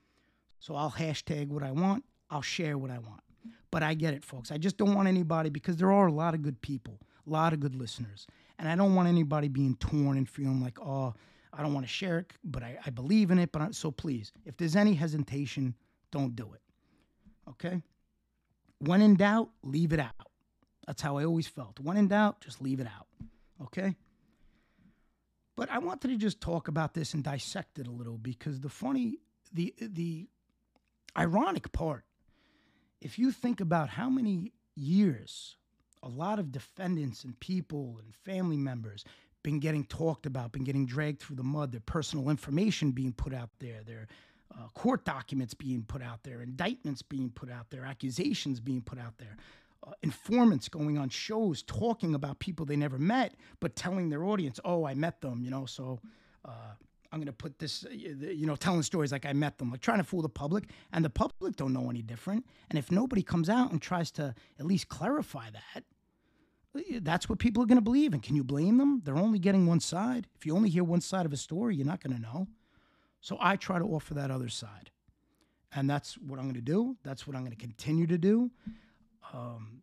[0.60, 2.04] So I'll hashtag what I want.
[2.30, 3.22] I'll share what I want.
[3.72, 4.52] But I get it, folks.
[4.52, 7.54] I just don't want anybody because there are a lot of good people, a lot
[7.54, 8.28] of good listeners.
[8.60, 11.13] And I don't want anybody being torn and feeling like, oh,
[11.52, 13.52] I don't want to share it, but I, I believe in it.
[13.52, 15.76] But I, so please, if there's any hesitation,
[16.12, 16.62] don't do it.
[17.50, 17.82] Okay.
[18.80, 20.28] When in doubt, leave it out.
[20.88, 21.80] That's how I always felt.
[21.80, 23.08] When in doubt, just leave it out.
[23.62, 23.96] Okay.
[25.56, 28.70] But I wanted to just talk about this and dissect it a little because the
[28.70, 29.18] funny,
[29.52, 30.28] the the
[31.18, 32.06] ironic part,
[33.02, 35.58] if you think about how many years
[36.02, 39.06] a lot of defendants and people and family members
[39.44, 43.34] been getting talked about, been getting dragged through the mud, their personal information being put
[43.34, 44.08] out there, their
[44.54, 49.00] uh, court documents being put out there, indictments being put out there, accusations being put
[49.00, 49.38] out there,
[49.86, 54.60] uh, informants going on shows talking about people they never met, but telling their audience,
[54.65, 56.00] oh, I met them, you know, so.
[56.46, 56.74] Uh,
[57.12, 60.00] I'm going to put this, you know, telling stories like I met them, like trying
[60.00, 62.43] to fool the public, and the public don't know any different.
[62.72, 65.84] And if nobody comes out and tries to at least clarify that,
[67.04, 68.13] that's what people are going to believe.
[68.13, 69.04] And can you blame them?
[69.06, 70.26] They're only getting one side.
[70.36, 72.48] If you only hear one side of a story, you're not going to know.
[73.22, 74.89] So I try to offer that other side.
[75.72, 76.98] And that's what I'm going to do.
[77.04, 78.50] That's what I'm going to continue to do.
[79.34, 79.82] Um,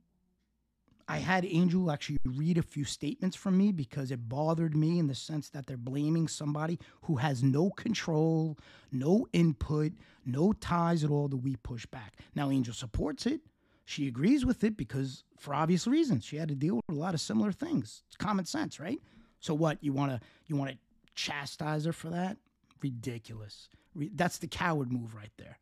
[1.08, 5.08] I had Angel actually read a few statements from me because it bothered me in
[5.08, 8.56] the sense that they're blaming somebody who has no control,
[8.92, 9.92] no input,
[10.24, 12.14] no ties at all to We Push Back.
[12.36, 13.40] Now, Angel supports it.
[13.84, 17.14] She agrees with it because, for obvious reasons, she had to deal with a lot
[17.14, 18.04] of similar things.
[18.06, 19.00] It's common sense, right?
[19.40, 19.78] So what?
[19.80, 20.78] You want to you want to
[21.16, 22.36] chastise her for that?
[22.80, 23.68] Ridiculous.
[23.96, 25.58] Re- that's the coward move right there.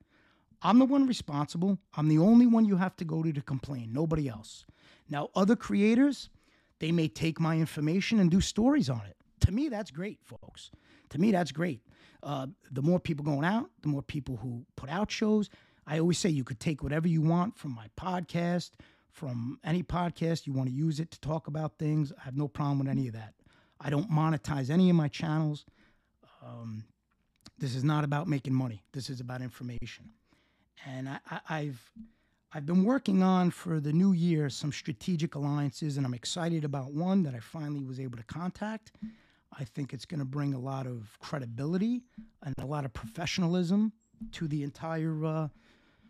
[0.63, 1.79] I'm the one responsible.
[1.95, 4.65] I'm the only one you have to go to to complain, nobody else.
[5.09, 6.31] Now, other creators,
[6.81, 9.17] they may take my information and do stories on it.
[9.41, 10.71] To me, that's great, folks.
[11.11, 11.81] To me, that's great.
[12.23, 15.49] Uh, the more people going out, the more people who put out shows.
[15.87, 18.73] I always say you could take whatever you want from my podcast,
[19.11, 20.47] from any podcast.
[20.47, 22.13] You want to use it to talk about things.
[22.21, 23.35] I have no problem with any of that.
[23.81, 25.65] I don't monetize any of my channels.
[26.45, 26.85] Um,
[27.59, 28.83] this is not about making money.
[28.93, 30.11] This is about information.
[30.87, 31.93] And I, I, I've
[32.53, 36.93] I've been working on for the new year some strategic alliances, and I'm excited about
[36.93, 38.93] one that I finally was able to contact.
[39.59, 42.03] I think it's going to bring a lot of credibility
[42.43, 43.93] and a lot of professionalism
[44.33, 45.49] to the entire uh,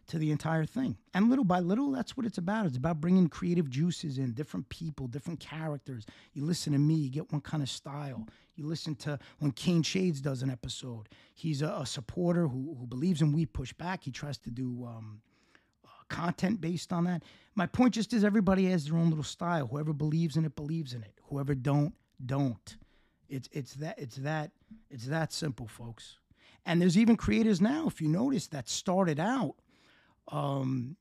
[0.09, 0.97] to the entire thing.
[1.13, 2.67] And little by little, that's what it's about.
[2.67, 6.07] It's about bringing creative juices in, different people, different characters.
[6.33, 8.27] You listen to me, you get one kind of style.
[8.59, 11.09] You listen to when Kane Shades does an episode.
[11.35, 14.03] He's a, a supporter who, who believes in We Push Back.
[14.03, 15.23] He tries to do um,
[15.85, 17.23] uh, content based on that.
[17.55, 19.69] My point just is everybody has their own little style.
[19.69, 21.15] Whoever believes in it believes in it.
[21.29, 21.95] Whoever don't,
[22.25, 22.77] don't.
[23.29, 24.51] It's it's that it's that
[24.91, 26.19] it's that simple, folks.
[26.67, 29.55] And there's even creators now, if you notice, that started out
[30.29, 30.97] um,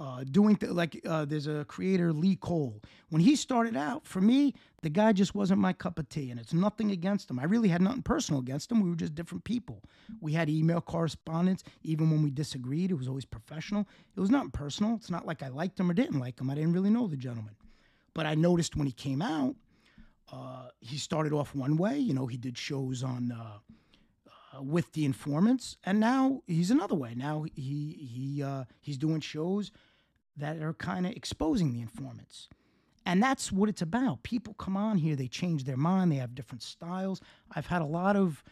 [0.00, 2.80] uh, doing th- like uh, there's a creator Lee Cole.
[3.10, 6.40] When he started out, for me, the guy just wasn't my cup of tea, and
[6.40, 7.38] it's nothing against him.
[7.38, 8.80] I really had nothing personal against him.
[8.80, 9.82] We were just different people.
[10.20, 12.90] We had email correspondence, even when we disagreed.
[12.90, 13.86] It was always professional.
[14.16, 14.94] It was not personal.
[14.94, 16.48] It's not like I liked him or didn't like him.
[16.48, 17.54] I didn't really know the gentleman,
[18.14, 19.54] but I noticed when he came out,
[20.32, 21.98] uh, he started off one way.
[21.98, 23.32] You know, he did shows on.
[23.32, 23.58] Uh,
[24.52, 27.14] uh, with the informants, and now he's another way.
[27.14, 29.70] Now he he uh, he's doing shows
[30.40, 32.48] that are kind of exposing the informants,
[33.06, 34.22] and that's what it's about.
[34.22, 37.20] People come on here, they change their mind, they have different styles.
[37.54, 38.42] I've had a lot of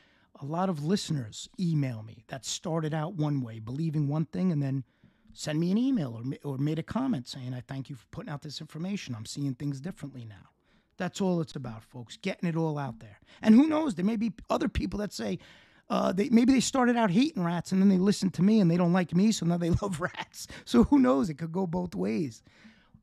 [0.40, 4.62] a lot of listeners email me that started out one way, believing one thing, and
[4.62, 4.85] then
[5.33, 8.31] send me an email or, or made a comment saying, I thank you for putting
[8.31, 9.14] out this information.
[9.14, 10.51] I'm seeing things differently now.
[10.96, 13.20] That's all it's about, folks, getting it all out there.
[13.40, 15.38] And who knows, there may be other people that say,
[15.90, 18.70] uh, they maybe they started out hating rats and then they listened to me and
[18.70, 20.46] they don't like me, so now they love rats.
[20.64, 21.31] So who knows?
[21.31, 22.42] It could go both ways.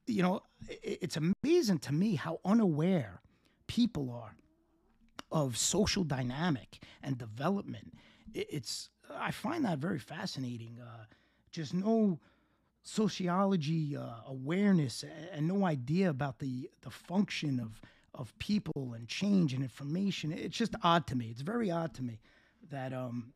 [0.05, 3.21] You know, it, it's amazing to me how unaware
[3.67, 4.35] people are
[5.31, 7.93] of social dynamic and development.
[8.33, 10.77] It, it's I find that very fascinating.
[10.79, 11.05] Uh,
[11.51, 12.19] just no
[12.83, 17.81] sociology uh, awareness and no idea about the the function of
[18.13, 20.31] of people and change and information.
[20.31, 21.29] It's just odd to me.
[21.31, 22.19] It's very odd to me
[22.71, 23.33] that um,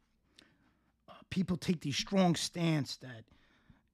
[1.10, 3.24] uh, people take these strong stance that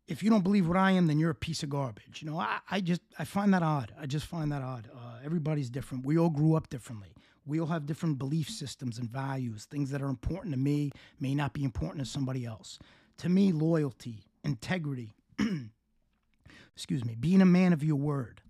[0.08, 2.22] if you don't believe what I am, then you're a piece of garbage.
[2.22, 3.92] You know, I, I just I find that odd.
[4.00, 4.90] I just find that odd.
[4.94, 6.06] Uh, everybody's different.
[6.06, 7.16] We all grew up differently.
[7.46, 9.66] We all have different belief systems and values.
[9.66, 12.80] Things that are important to me may not be important to somebody else.
[13.18, 15.14] To me, loyalty, integrity,
[16.76, 18.42] excuse me, being a man of your word,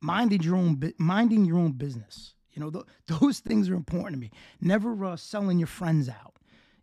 [0.00, 2.33] minding your own minding your own business.
[2.54, 2.84] You know, th-
[3.20, 4.30] those things are important to me.
[4.60, 6.36] Never uh, selling your friends out.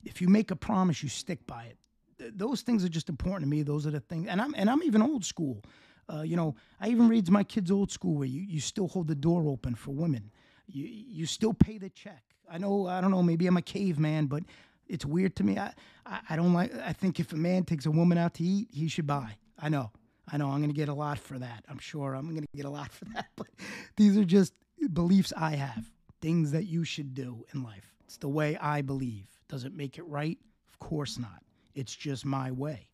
[0.03, 1.77] If you make a promise, you stick by it.
[2.19, 3.63] Th- those things are just important to me.
[3.63, 5.63] Those are the things, and I'm and I'm even old school.
[6.11, 9.07] Uh, you know, I even read my kids old school where you, you still hold
[9.07, 10.31] the door open for women.
[10.67, 12.23] You you still pay the check.
[12.49, 13.23] I know I don't know.
[13.23, 14.43] Maybe I'm a caveman, but
[14.87, 15.57] it's weird to me.
[15.57, 15.73] I,
[16.05, 16.73] I, I don't like.
[16.75, 19.37] I think if a man takes a woman out to eat, he should buy.
[19.57, 19.91] I know.
[20.31, 21.65] I know I'm going to get a lot for that.
[21.67, 23.27] I'm sure I'm going to get a lot for that.
[23.35, 23.47] But
[23.95, 24.53] these are just
[24.89, 25.85] beliefs I have,
[26.21, 27.93] things that you should do in life.
[28.05, 29.27] It's the way I believe.
[29.47, 30.37] Does it make it right?
[30.67, 31.43] Of course not.
[31.73, 32.87] It's just my way.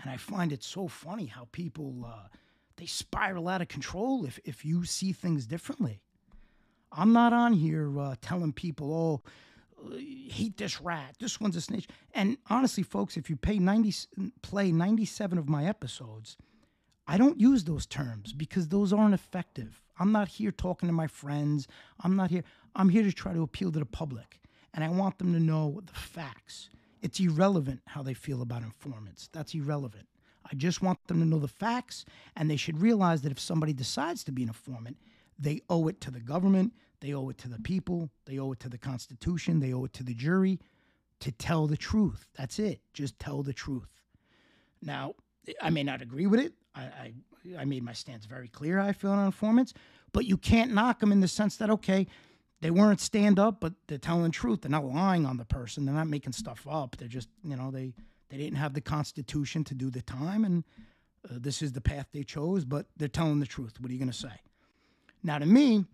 [0.00, 2.28] And I find it so funny how people uh,
[2.76, 6.00] they spiral out of control if if you see things differently.
[6.92, 9.22] I'm not on here uh, telling people,
[9.84, 11.16] oh, hate this rat.
[11.20, 11.86] This one's a snitch.
[12.14, 13.94] And honestly, folks, if you pay 90,
[14.42, 16.36] play 97 of my episodes,
[17.06, 19.82] I don't use those terms because those aren't effective.
[19.98, 21.66] I'm not here talking to my friends.
[22.00, 22.44] I'm not here.
[22.74, 24.40] I'm here to try to appeal to the public.
[24.74, 26.70] And I want them to know the facts.
[27.02, 29.28] It's irrelevant how they feel about informants.
[29.32, 30.06] That's irrelevant.
[30.50, 33.72] I just want them to know the facts, and they should realize that if somebody
[33.72, 34.96] decides to be an informant,
[35.38, 38.60] they owe it to the government, they owe it to the people, they owe it
[38.60, 40.58] to the Constitution, they owe it to the jury
[41.20, 42.26] to tell the truth.
[42.36, 42.80] That's it.
[42.92, 43.88] Just tell the truth.
[44.80, 45.14] Now,
[45.60, 46.54] I may not agree with it.
[46.74, 47.12] I, I,
[47.58, 48.78] I made my stance very clear.
[48.78, 49.74] I feel on informants,
[50.12, 52.06] but you can't knock them in the sense that okay,
[52.60, 54.62] they weren't stand up, but they're telling the truth.
[54.62, 55.84] They're not lying on the person.
[55.84, 56.96] They're not making stuff up.
[56.96, 57.94] They're just you know they
[58.30, 60.64] they didn't have the constitution to do the time, and
[61.24, 62.64] uh, this is the path they chose.
[62.64, 63.80] But they're telling the truth.
[63.80, 64.40] What are you going to say?
[65.22, 65.84] Now, to me,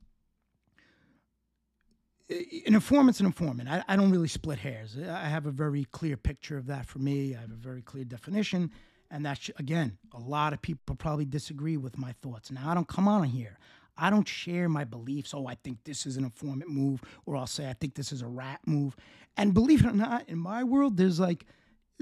[2.31, 3.69] an informant's an informant.
[3.69, 4.97] I, I, don't really split hairs.
[4.99, 7.35] I have a very clear picture of that for me.
[7.35, 8.71] I have a very clear definition.
[9.15, 12.51] And that's, again, a lot of people probably disagree with my thoughts.
[12.51, 13.61] Now, I don't come on here.
[13.97, 15.33] I don't share my beliefs.
[15.33, 18.23] Oh, I think this is an informant move, or I'll say I think this is
[18.23, 18.97] a rat move.
[19.37, 21.47] And believe it or not, in my world, there's like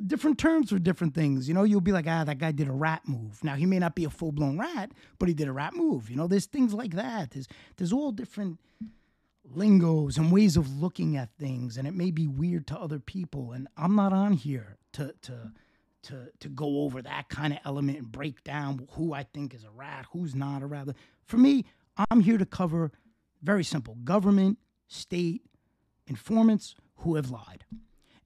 [0.07, 1.49] different terms for different things.
[1.49, 3.45] You know, you'll be like, ah, that guy did a rat move.
[3.45, 6.09] Now he may not be a full blown rat, but he did a rat move.
[6.09, 7.33] You know, there's things like that.
[7.33, 7.47] There's
[7.77, 8.59] there's all different
[9.45, 13.53] lingos and ways of looking at things, and it may be weird to other people.
[13.53, 15.53] And I'm not on here to to
[16.05, 19.65] to to go over that kind of element and break down who I think is
[19.65, 20.89] a rat, who's not a rat.
[21.25, 21.65] For me,
[22.11, 22.93] I'm here to cover
[23.43, 25.43] very simple government, state,
[26.07, 27.65] informants who have lied.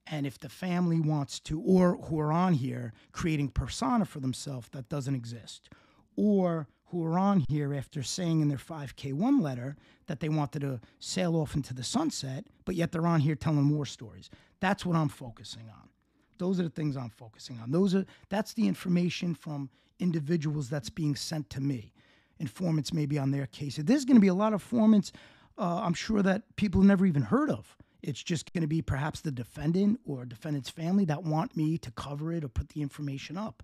[0.09, 4.69] And if the family wants to, or who are on here creating persona for themselves
[4.69, 5.69] that doesn't exist,
[6.15, 9.75] or who are on here after saying in their 5K1 letter
[10.07, 13.69] that they wanted to sail off into the sunset, but yet they're on here telling
[13.69, 14.29] war stories.
[14.61, 15.89] That's what I'm focusing on.
[16.37, 17.71] Those are the things I'm focusing on.
[17.71, 19.69] Those are that's the information from
[19.99, 21.93] individuals that's being sent to me.
[22.39, 23.85] Informants maybe on their cases.
[23.85, 25.11] There's going to be a lot of informants.
[25.57, 27.75] Uh, I'm sure that people never even heard of.
[28.03, 31.91] It's just going to be perhaps the defendant or defendant's family that want me to
[31.91, 33.63] cover it or put the information up.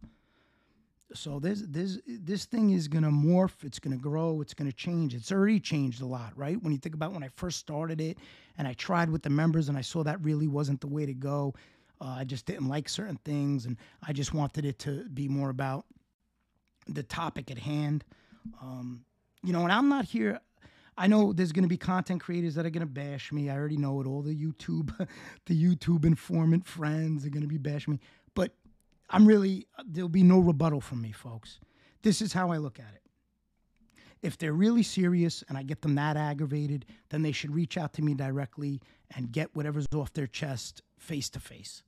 [1.13, 3.63] So this this this thing is going to morph.
[3.63, 4.41] It's going to grow.
[4.41, 5.13] It's going to change.
[5.13, 6.61] It's already changed a lot, right?
[6.61, 8.17] When you think about when I first started it,
[8.57, 11.13] and I tried with the members, and I saw that really wasn't the way to
[11.13, 11.53] go.
[12.01, 15.49] Uh, I just didn't like certain things, and I just wanted it to be more
[15.49, 15.85] about
[16.87, 18.03] the topic at hand.
[18.61, 19.05] Um,
[19.43, 20.39] you know, and I'm not here.
[20.97, 23.49] I know there's going to be content creators that are going to bash me.
[23.49, 24.07] I already know it.
[24.07, 24.91] All the YouTube,
[25.45, 27.99] the YouTube informant friends are going to be bashing me.
[28.35, 28.53] But
[29.09, 31.59] I'm really there'll be no rebuttal from me, folks.
[32.03, 33.01] This is how I look at it.
[34.21, 37.93] If they're really serious and I get them that aggravated, then they should reach out
[37.93, 38.81] to me directly
[39.15, 41.83] and get whatever's off their chest face to face.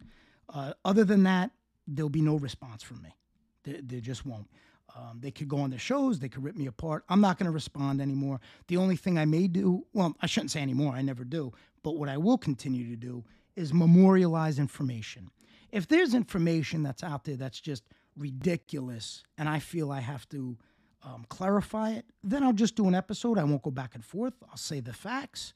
[0.84, 1.51] Other than that,
[1.88, 3.16] there'll be no response from me.
[3.63, 4.47] There, there just won't.
[4.95, 7.03] Um, they could go on their shows, they could rip me apart.
[7.09, 8.39] I'm not going to respond anymore.
[8.68, 11.51] The only thing I may do, well, I shouldn't say anymore, I never do,
[11.84, 15.32] but what I will continue to do is memorialize information.
[15.72, 17.84] If there's information that's out there that's just
[18.16, 20.57] ridiculous and I feel I have to
[21.03, 23.38] um, clarify it, then I'll just do an episode.
[23.38, 24.34] I won't go back and forth.
[24.49, 25.53] I'll say the facts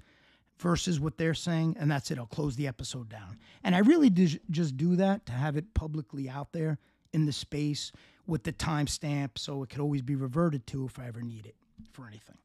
[0.60, 2.18] versus what they're saying, and that's it.
[2.18, 3.38] I'll close the episode down.
[3.64, 6.78] And I really did just do that to have it publicly out there
[7.14, 7.92] in the space
[8.28, 11.56] with the timestamp so it could always be reverted to if I ever need it
[11.92, 12.38] for anything.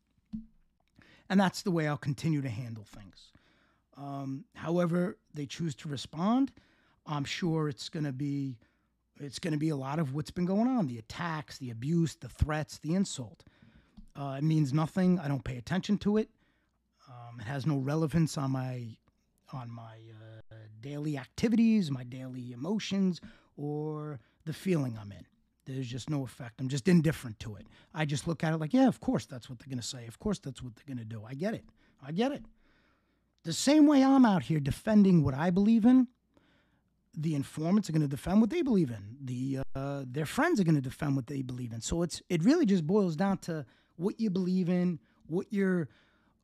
[1.29, 3.33] And that's the way I'll continue to handle things.
[3.97, 6.53] Um, however, they choose to respond.
[7.07, 8.57] I'm sure it's going to be
[9.21, 12.17] it's going to be a lot of what's been going on: the attacks, the abuse,
[12.17, 13.45] the threats, the insult.
[14.17, 15.19] Uh, it means nothing.
[15.19, 16.29] I don't pay attention to it.
[17.35, 18.97] Um, it has no relevance on my
[19.53, 19.99] on my
[20.51, 23.21] uh, daily activities, my daily emotions,
[23.57, 25.25] or the feeling I'm in.
[25.67, 26.61] There's just no effect.
[26.61, 27.67] I'm just indifferent to it.
[27.95, 30.07] I just look at it like, yeah, of course that's what they're going to say.
[30.07, 31.25] Of course that's what they're going to do.
[31.27, 31.65] I get it.
[32.05, 32.43] I get it.
[33.45, 36.09] The same way I'm out here defending what I believe in,
[37.17, 39.17] the informants are going to defend what they believe in.
[39.23, 41.81] The uh, their friends are going to defend what they believe in.
[41.81, 43.65] So it's it really just boils down to
[43.97, 45.89] what you believe in, what you're,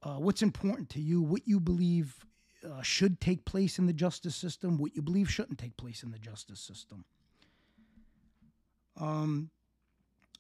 [0.03, 2.25] uh, what's important to you, what you believe
[2.65, 6.11] uh, should take place in the justice system, what you believe shouldn't take place in
[6.11, 7.05] the justice system.
[8.99, 9.51] Um,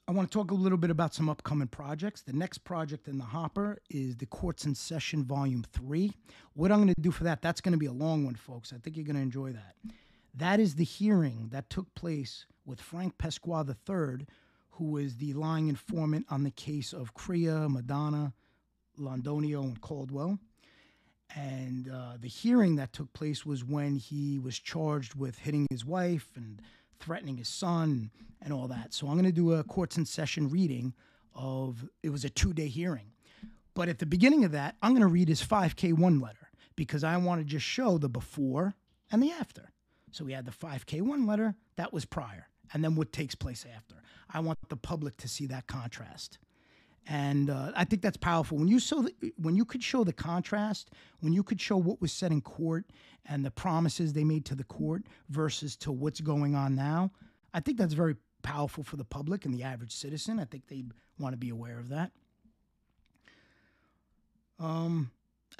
[0.08, 2.22] I want to talk a little bit about some upcoming projects.
[2.22, 6.10] The next project in the hopper is the Courts in Session Volume 3.
[6.54, 8.72] What I'm going to do for that, that's going to be a long one, folks.
[8.72, 9.76] I think you're going to enjoy that.
[10.34, 14.26] That is the hearing that took place with Frank Pasqua III,
[14.72, 18.32] who was the lying informant on the case of Crea, Madonna,
[19.00, 20.38] Londonio, and Caldwell.
[21.34, 25.84] And uh, the hearing that took place was when he was charged with hitting his
[25.84, 26.60] wife and
[26.98, 28.10] threatening his son
[28.42, 28.92] and all that.
[28.92, 30.94] So I'm going to do a courts in session reading
[31.34, 33.12] of it was a two day hearing.
[33.74, 37.16] But at the beginning of that, I'm going to read his 5K1 letter because I
[37.16, 38.74] want to just show the before
[39.12, 39.70] and the after.
[40.10, 43.94] So we had the 5K1 letter, that was prior, and then what takes place after.
[44.28, 46.38] I want the public to see that contrast.
[47.06, 50.12] And uh, I think that's powerful when you show the, when you could show the
[50.12, 50.90] contrast,
[51.20, 52.84] when you could show what was said in court
[53.26, 57.10] and the promises they made to the court versus to what's going on now.
[57.52, 60.38] I think that's very powerful for the public and the average citizen.
[60.38, 60.84] I think they
[61.18, 62.12] want to be aware of that.
[64.58, 65.10] Um,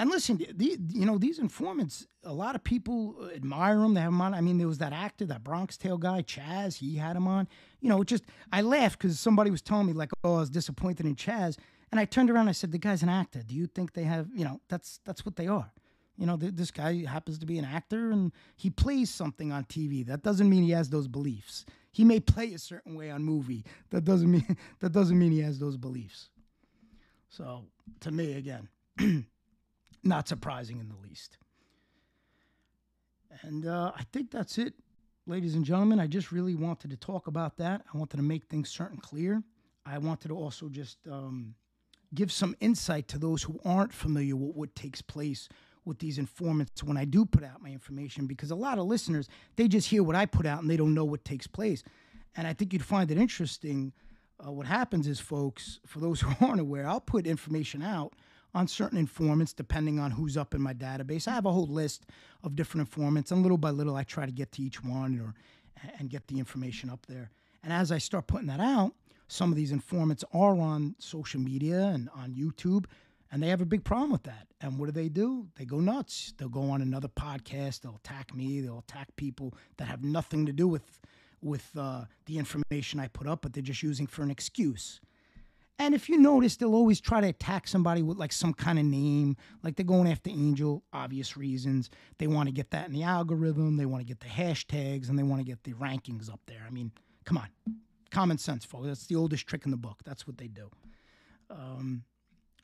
[0.00, 2.06] and listen, the, you know these informants.
[2.24, 3.92] A lot of people uh, admire them.
[3.92, 4.32] They have them on.
[4.32, 6.78] I mean, there was that actor, that Bronx Tale guy, Chazz.
[6.78, 7.46] He had him on.
[7.80, 11.04] You know, just I laughed because somebody was telling me like, "Oh, I was disappointed
[11.04, 11.58] in Chazz,"
[11.92, 12.42] and I turned around.
[12.42, 13.42] and I said, "The guy's an actor.
[13.42, 14.28] Do you think they have?
[14.34, 15.70] You know, that's that's what they are.
[16.16, 19.64] You know, th- this guy happens to be an actor and he plays something on
[19.64, 20.06] TV.
[20.06, 21.66] That doesn't mean he has those beliefs.
[21.92, 23.64] He may play a certain way on movie.
[23.90, 26.30] That doesn't mean that doesn't mean he has those beliefs.
[27.28, 27.64] So
[28.00, 28.68] to me, again,
[30.02, 31.38] not surprising in the least.
[33.42, 34.74] And uh, I think that's it,
[35.26, 36.00] ladies and gentlemen.
[36.00, 37.82] I just really wanted to talk about that.
[37.92, 39.42] I wanted to make things certain clear.
[39.86, 41.54] I wanted to also just um,
[42.14, 45.48] give some insight to those who aren't familiar with what takes place
[45.84, 49.28] with these informants when I do put out my information because a lot of listeners
[49.56, 51.82] they just hear what I put out and they don't know what takes place.
[52.36, 53.92] And I think you'd find it interesting.
[54.44, 58.14] Uh, what happens is, folks, for those who aren't aware, I'll put information out
[58.54, 61.28] on certain informants depending on who's up in my database.
[61.28, 62.06] I have a whole list
[62.42, 65.34] of different informants, and little by little, I try to get to each one or
[65.98, 67.30] and get the information up there.
[67.62, 68.92] And as I start putting that out,
[69.28, 72.84] some of these informants are on social media and on YouTube
[73.32, 74.48] and they have a big problem with that.
[74.60, 75.46] And what do they do?
[75.56, 76.34] They go nuts.
[76.36, 77.82] They'll go on another podcast.
[77.82, 78.60] They'll attack me.
[78.60, 80.98] They'll attack people that have nothing to do with
[81.42, 85.00] with uh, the information I put up, but they're just using for an excuse.
[85.80, 88.84] And if you notice, they'll always try to attack somebody with like some kind of
[88.84, 91.88] name, like they're going after Angel, obvious reasons.
[92.18, 93.78] They want to get that in the algorithm.
[93.78, 96.62] They want to get the hashtags, and they want to get the rankings up there.
[96.66, 96.92] I mean,
[97.24, 97.48] come on,
[98.10, 98.88] common sense, folks.
[98.88, 100.02] That's the oldest trick in the book.
[100.04, 100.70] That's what they do.
[101.48, 102.04] Um,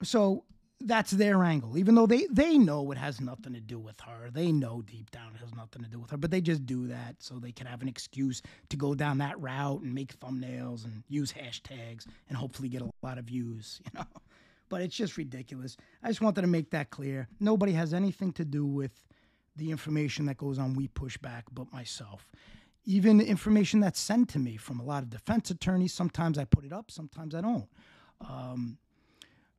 [0.02, 0.44] so
[0.80, 1.78] that's their angle.
[1.78, 5.10] Even though they they know it has nothing to do with her, they know deep
[5.10, 7.52] down it has nothing to do with her, but they just do that so they
[7.52, 12.06] can have an excuse to go down that route and make thumbnails and use hashtags
[12.28, 13.80] and hopefully get a lot of views.
[13.92, 14.06] You know,
[14.68, 15.76] but it's just ridiculous.
[16.02, 17.28] I just wanted to make that clear.
[17.38, 18.90] Nobody has anything to do with
[19.54, 22.26] the information that goes on We Push Back, but myself.
[22.84, 25.92] Even information that's sent to me from a lot of defense attorneys.
[25.92, 27.68] Sometimes I put it up, sometimes I don't.
[28.20, 28.78] Um,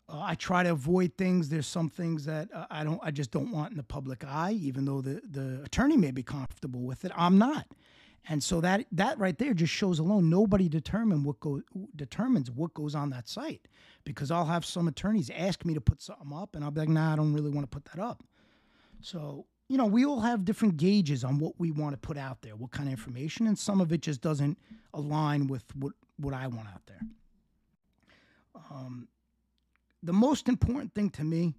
[0.10, 1.50] uh, I try to avoid things.
[1.50, 4.54] There's some things that uh, I don't, I just don't want in the public eye,
[4.54, 7.12] even though the the attorney may be comfortable with it.
[7.16, 7.68] I'm not,
[8.30, 11.62] and so that that right there just shows alone nobody determine what go
[11.96, 13.68] determines what goes on that site,
[14.06, 16.90] because I'll have some attorneys ask me to put something up, and I'll be like,
[16.90, 18.24] Nah, I don't really want to put that up.
[19.02, 22.42] So you know, we all have different gauges on what we want to put out
[22.42, 24.58] there, what kind of information, and some of it just doesn't
[24.94, 27.02] align with what what I want out there.
[28.72, 29.10] Um,
[30.08, 31.54] the most important thing to me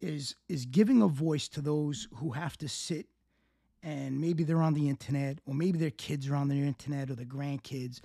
[0.00, 3.06] is is giving a voice to those who have to sit
[3.82, 7.14] and maybe they're on the internet or maybe their kids are on the internet or
[7.14, 8.00] their grandkids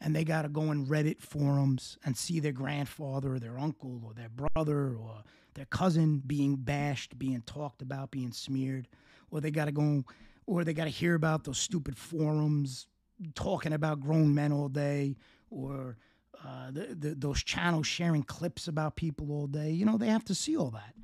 [0.00, 4.00] and they got to go in Reddit forums and see their grandfather or their uncle
[4.02, 8.88] or their brother or their cousin being bashed, being talked about, being smeared,
[9.30, 10.04] or they got to go
[10.46, 12.86] or they got to hear about those stupid forums
[13.34, 15.16] talking about grown men all day
[15.50, 15.98] or
[16.44, 19.70] uh, the, the, those channels sharing clips about people all day.
[19.70, 20.94] You know, they have to see all that.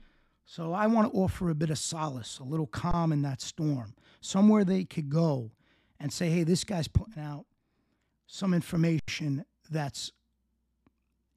[0.45, 3.95] So I want to offer a bit of solace, a little calm in that storm,
[4.21, 5.53] somewhere they could go
[5.99, 7.47] and say, hey, this guy's putting out
[8.27, 10.13] some information that's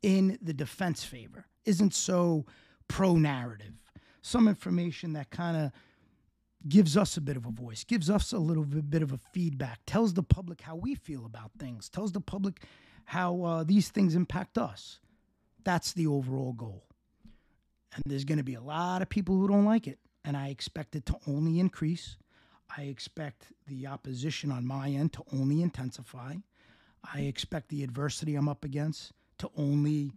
[0.02, 2.46] in the defense favor, isn't so
[2.88, 3.74] pro narrative,
[4.22, 5.72] some information that kind of
[6.68, 9.80] gives us a bit of a voice, gives us a little bit of a feedback,
[9.86, 12.64] tells the public how we feel about things, tells the public
[13.06, 15.00] how uh, these things impact us.
[15.64, 16.84] That's the overall goal.
[17.96, 20.00] And there's going to be a lot of people who don't like it.
[20.26, 22.18] And I expect it to only increase.
[22.76, 26.36] I expect the opposition on my end to only intensify.
[27.14, 30.14] I expect the adversity I'm up against to only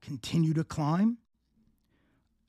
[0.00, 1.18] continue to climb.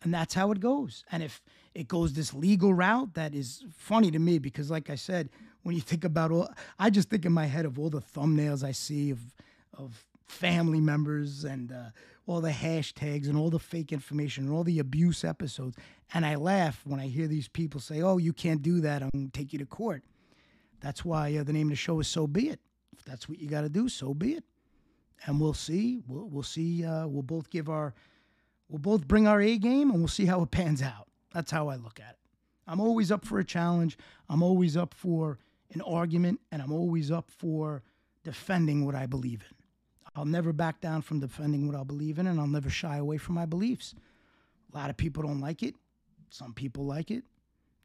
[0.02, 1.04] And that's how it goes.
[1.12, 1.42] And if
[1.74, 5.30] it goes this legal route, that is funny to me because, like I said,
[5.64, 8.64] when you think about all, I just think in my head of all the thumbnails
[8.64, 9.20] I see of
[9.78, 11.90] of family members and uh,
[12.28, 15.76] all the hashtags and all the fake information and all the abuse episodes.
[16.14, 19.02] And I laugh when I hear these people say, "Oh, you can't do that.
[19.02, 20.04] I'm going to take you to court."
[20.82, 22.60] That's why uh, the name of the show is "So Be It."
[23.00, 24.44] If that's what you got to do, so be it.
[25.26, 26.02] And we'll see.
[26.06, 26.84] We'll, we'll see.
[26.84, 27.94] Uh, we'll both give our,
[28.68, 31.08] we'll both bring our A game, and we'll see how it pans out.
[31.34, 32.20] That's how I look at it.
[32.68, 33.98] I'm always up for a challenge.
[34.28, 35.40] I'm always up for
[35.74, 37.84] an argument, and I'm always up for
[38.24, 39.56] defending what I believe in.
[40.16, 43.18] I'll never back down from defending what I believe in, and I'll never shy away
[43.18, 43.96] from my beliefs.
[44.74, 45.76] A lot of people don't like it.
[46.30, 47.24] Some people like it.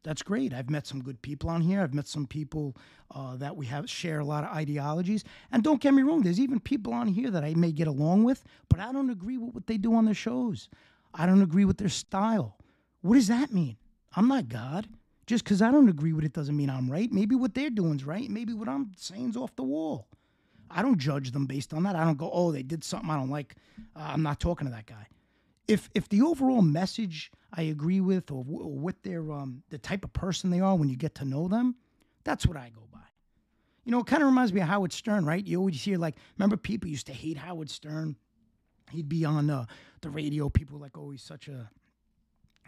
[0.03, 0.53] That's great.
[0.53, 1.81] I've met some good people on here.
[1.81, 2.77] I've met some people
[3.09, 5.23] uh, that we have share a lot of ideologies.
[5.51, 8.23] And don't get me wrong, there's even people on here that I may get along
[8.23, 10.69] with, but I don't agree with what they do on their shows.
[11.11, 12.57] I don't agree with their style.
[13.01, 13.77] What does that mean?
[14.15, 14.87] I'm not God.
[15.25, 17.11] Just because I don't agree with it doesn't mean I'm right.
[17.11, 18.29] Maybe what they're doing is right.
[18.29, 20.07] Maybe what I'm saying is off the wall.
[20.75, 21.95] I don't judge them based on that.
[21.95, 23.55] I don't go, oh, they did something I don't like.
[23.95, 25.07] Uh, I'm not talking to that guy.
[25.67, 30.03] If if the overall message I agree with, or, or what their um the type
[30.03, 31.75] of person they are when you get to know them,
[32.23, 32.99] that's what I go by.
[33.85, 35.45] You know, it kind of reminds me of Howard Stern, right?
[35.45, 38.17] You always hear like, remember people used to hate Howard Stern.
[38.91, 39.65] He'd be on uh,
[40.01, 40.49] the radio.
[40.49, 41.69] People like, oh, he's such a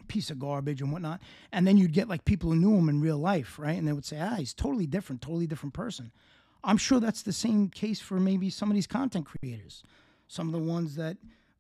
[0.08, 1.22] piece of garbage and whatnot.
[1.52, 3.78] And then you'd get like people who knew him in real life, right?
[3.78, 6.12] And they would say, ah, he's totally different, totally different person.
[6.64, 9.84] I'm sure that's the same case for maybe some of these content creators.
[10.28, 11.18] Some of the ones that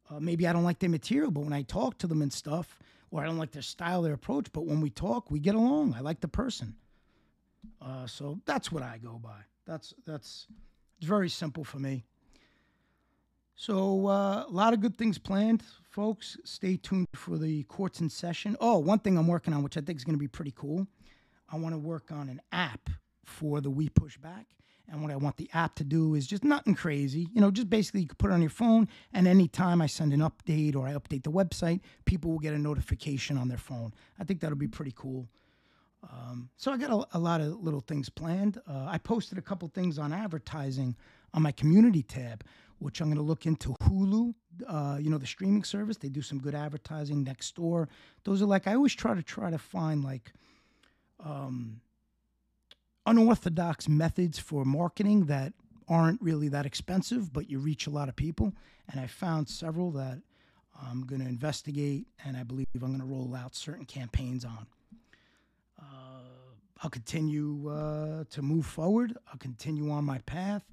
[0.09, 2.79] uh, maybe I don't like their material, but when I talk to them and stuff,
[3.11, 5.93] or I don't like their style, their approach, but when we talk, we get along.
[5.93, 6.75] I like the person.
[7.81, 9.39] Uh, so that's what I go by.
[9.65, 10.47] That's that's
[10.97, 12.03] it's very simple for me.
[13.55, 16.37] So uh, a lot of good things planned, folks.
[16.43, 18.55] Stay tuned for the courts in session.
[18.59, 20.87] Oh, one thing I'm working on, which I think is going to be pretty cool.
[21.51, 22.89] I want to work on an app
[23.25, 24.45] for the We Push Back.
[24.89, 27.27] And what I want the app to do is just nothing crazy.
[27.33, 30.13] You know, just basically you can put it on your phone, and anytime I send
[30.13, 33.93] an update or I update the website, people will get a notification on their phone.
[34.17, 35.27] I think that'll be pretty cool.
[36.03, 38.59] Um, so I got a, a, lot of little things planned.
[38.69, 40.95] Uh, I posted a couple things on advertising
[41.33, 42.43] on my community tab,
[42.79, 44.33] which I'm going to look into Hulu.
[44.67, 45.97] Uh, you know, the streaming service.
[45.97, 47.89] They do some good advertising next door.
[48.23, 50.31] Those are like I always try to try to find like.
[51.23, 51.81] Um,
[53.07, 55.53] unorthodox methods for marketing that
[55.87, 58.53] aren't really that expensive, but you reach a lot of people.
[58.91, 60.19] And I found several that
[60.85, 64.67] I'm going to investigate, and I believe I'm going to roll out certain campaigns on.
[65.79, 65.83] Uh,
[66.83, 69.17] I'll continue uh, to move forward.
[69.31, 70.63] I'll continue on my path.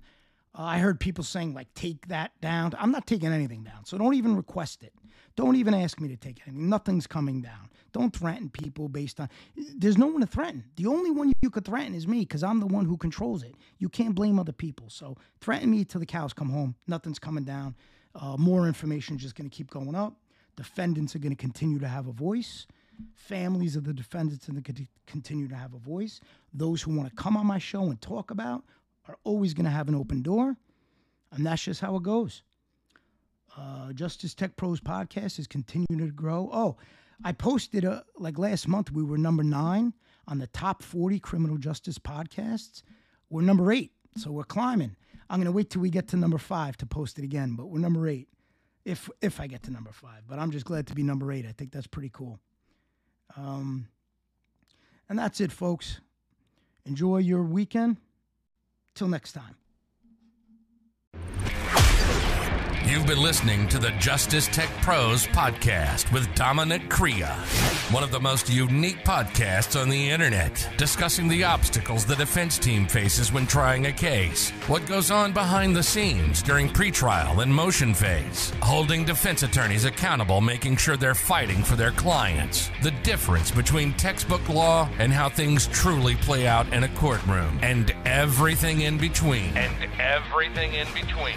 [0.57, 2.73] Uh, I heard people saying, like, take that down.
[2.79, 4.93] I'm not taking anything down, so don't even request it.
[5.37, 6.69] Don't even ask me to take anything.
[6.69, 7.71] Nothing's coming down.
[7.93, 9.29] Don't threaten people based on.
[9.57, 10.65] There's no one to threaten.
[10.77, 13.55] The only one you could threaten is me because I'm the one who controls it.
[13.79, 14.91] You can't blame other people.
[14.91, 16.75] So threaten me till the cows come home.
[16.87, 17.77] Nothing's coming down.
[18.15, 20.17] Uh, more information is just going to keep going up.
[20.57, 22.67] Defendants are going to continue to have a voice.
[23.15, 26.21] Families of the defendants are going to continue to have a voice.
[26.53, 28.65] Those who want to come on my show and talk about
[29.09, 30.57] are always going to have an open door.
[31.33, 32.43] And that's just how it goes.
[33.57, 36.51] Uh, Justice Tech Pros podcast is continuing to grow.
[36.53, 36.77] Oh,
[37.23, 39.93] I posted a, like last month, we were number nine
[40.27, 42.83] on the top 40 criminal justice podcasts.
[43.31, 44.97] We're number eight, so we're climbing.
[45.31, 47.79] I'm to wait till we get to number five to post it again, but we're
[47.79, 48.29] number eight
[48.85, 50.23] if if I get to number five.
[50.29, 51.47] But I'm just glad to be number eight.
[51.47, 52.39] I think that's pretty cool.
[53.37, 53.89] Um,
[55.09, 56.01] and that's it, folks.
[56.85, 57.97] Enjoy your weekend.
[58.95, 59.57] Till next time.
[62.95, 67.25] You've been listening to the Justice Tech Pros podcast with Dominic Crea,
[67.91, 72.87] one of the most unique podcasts on the internet, discussing the obstacles the defense team
[72.87, 77.95] faces when trying a case, what goes on behind the scenes during pretrial and motion
[77.95, 83.93] phase, holding defense attorneys accountable, making sure they're fighting for their clients, the difference between
[83.95, 89.57] textbook law and how things truly play out in a courtroom, and everything in between.
[89.57, 91.35] And everything in between.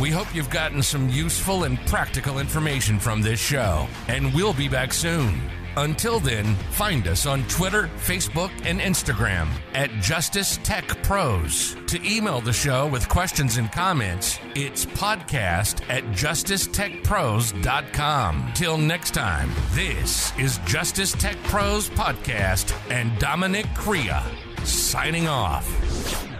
[0.00, 4.68] We hope you've gotten some useful and practical information from this show, and we'll be
[4.68, 5.40] back soon.
[5.78, 11.74] Until then, find us on Twitter, Facebook, and Instagram at Justice Tech Pros.
[11.86, 18.52] To email the show with questions and comments, it's podcast at justicetechpros.com.
[18.54, 24.20] Till next time, this is Justice Tech Pros Podcast and Dominic Crea
[24.62, 26.31] signing off.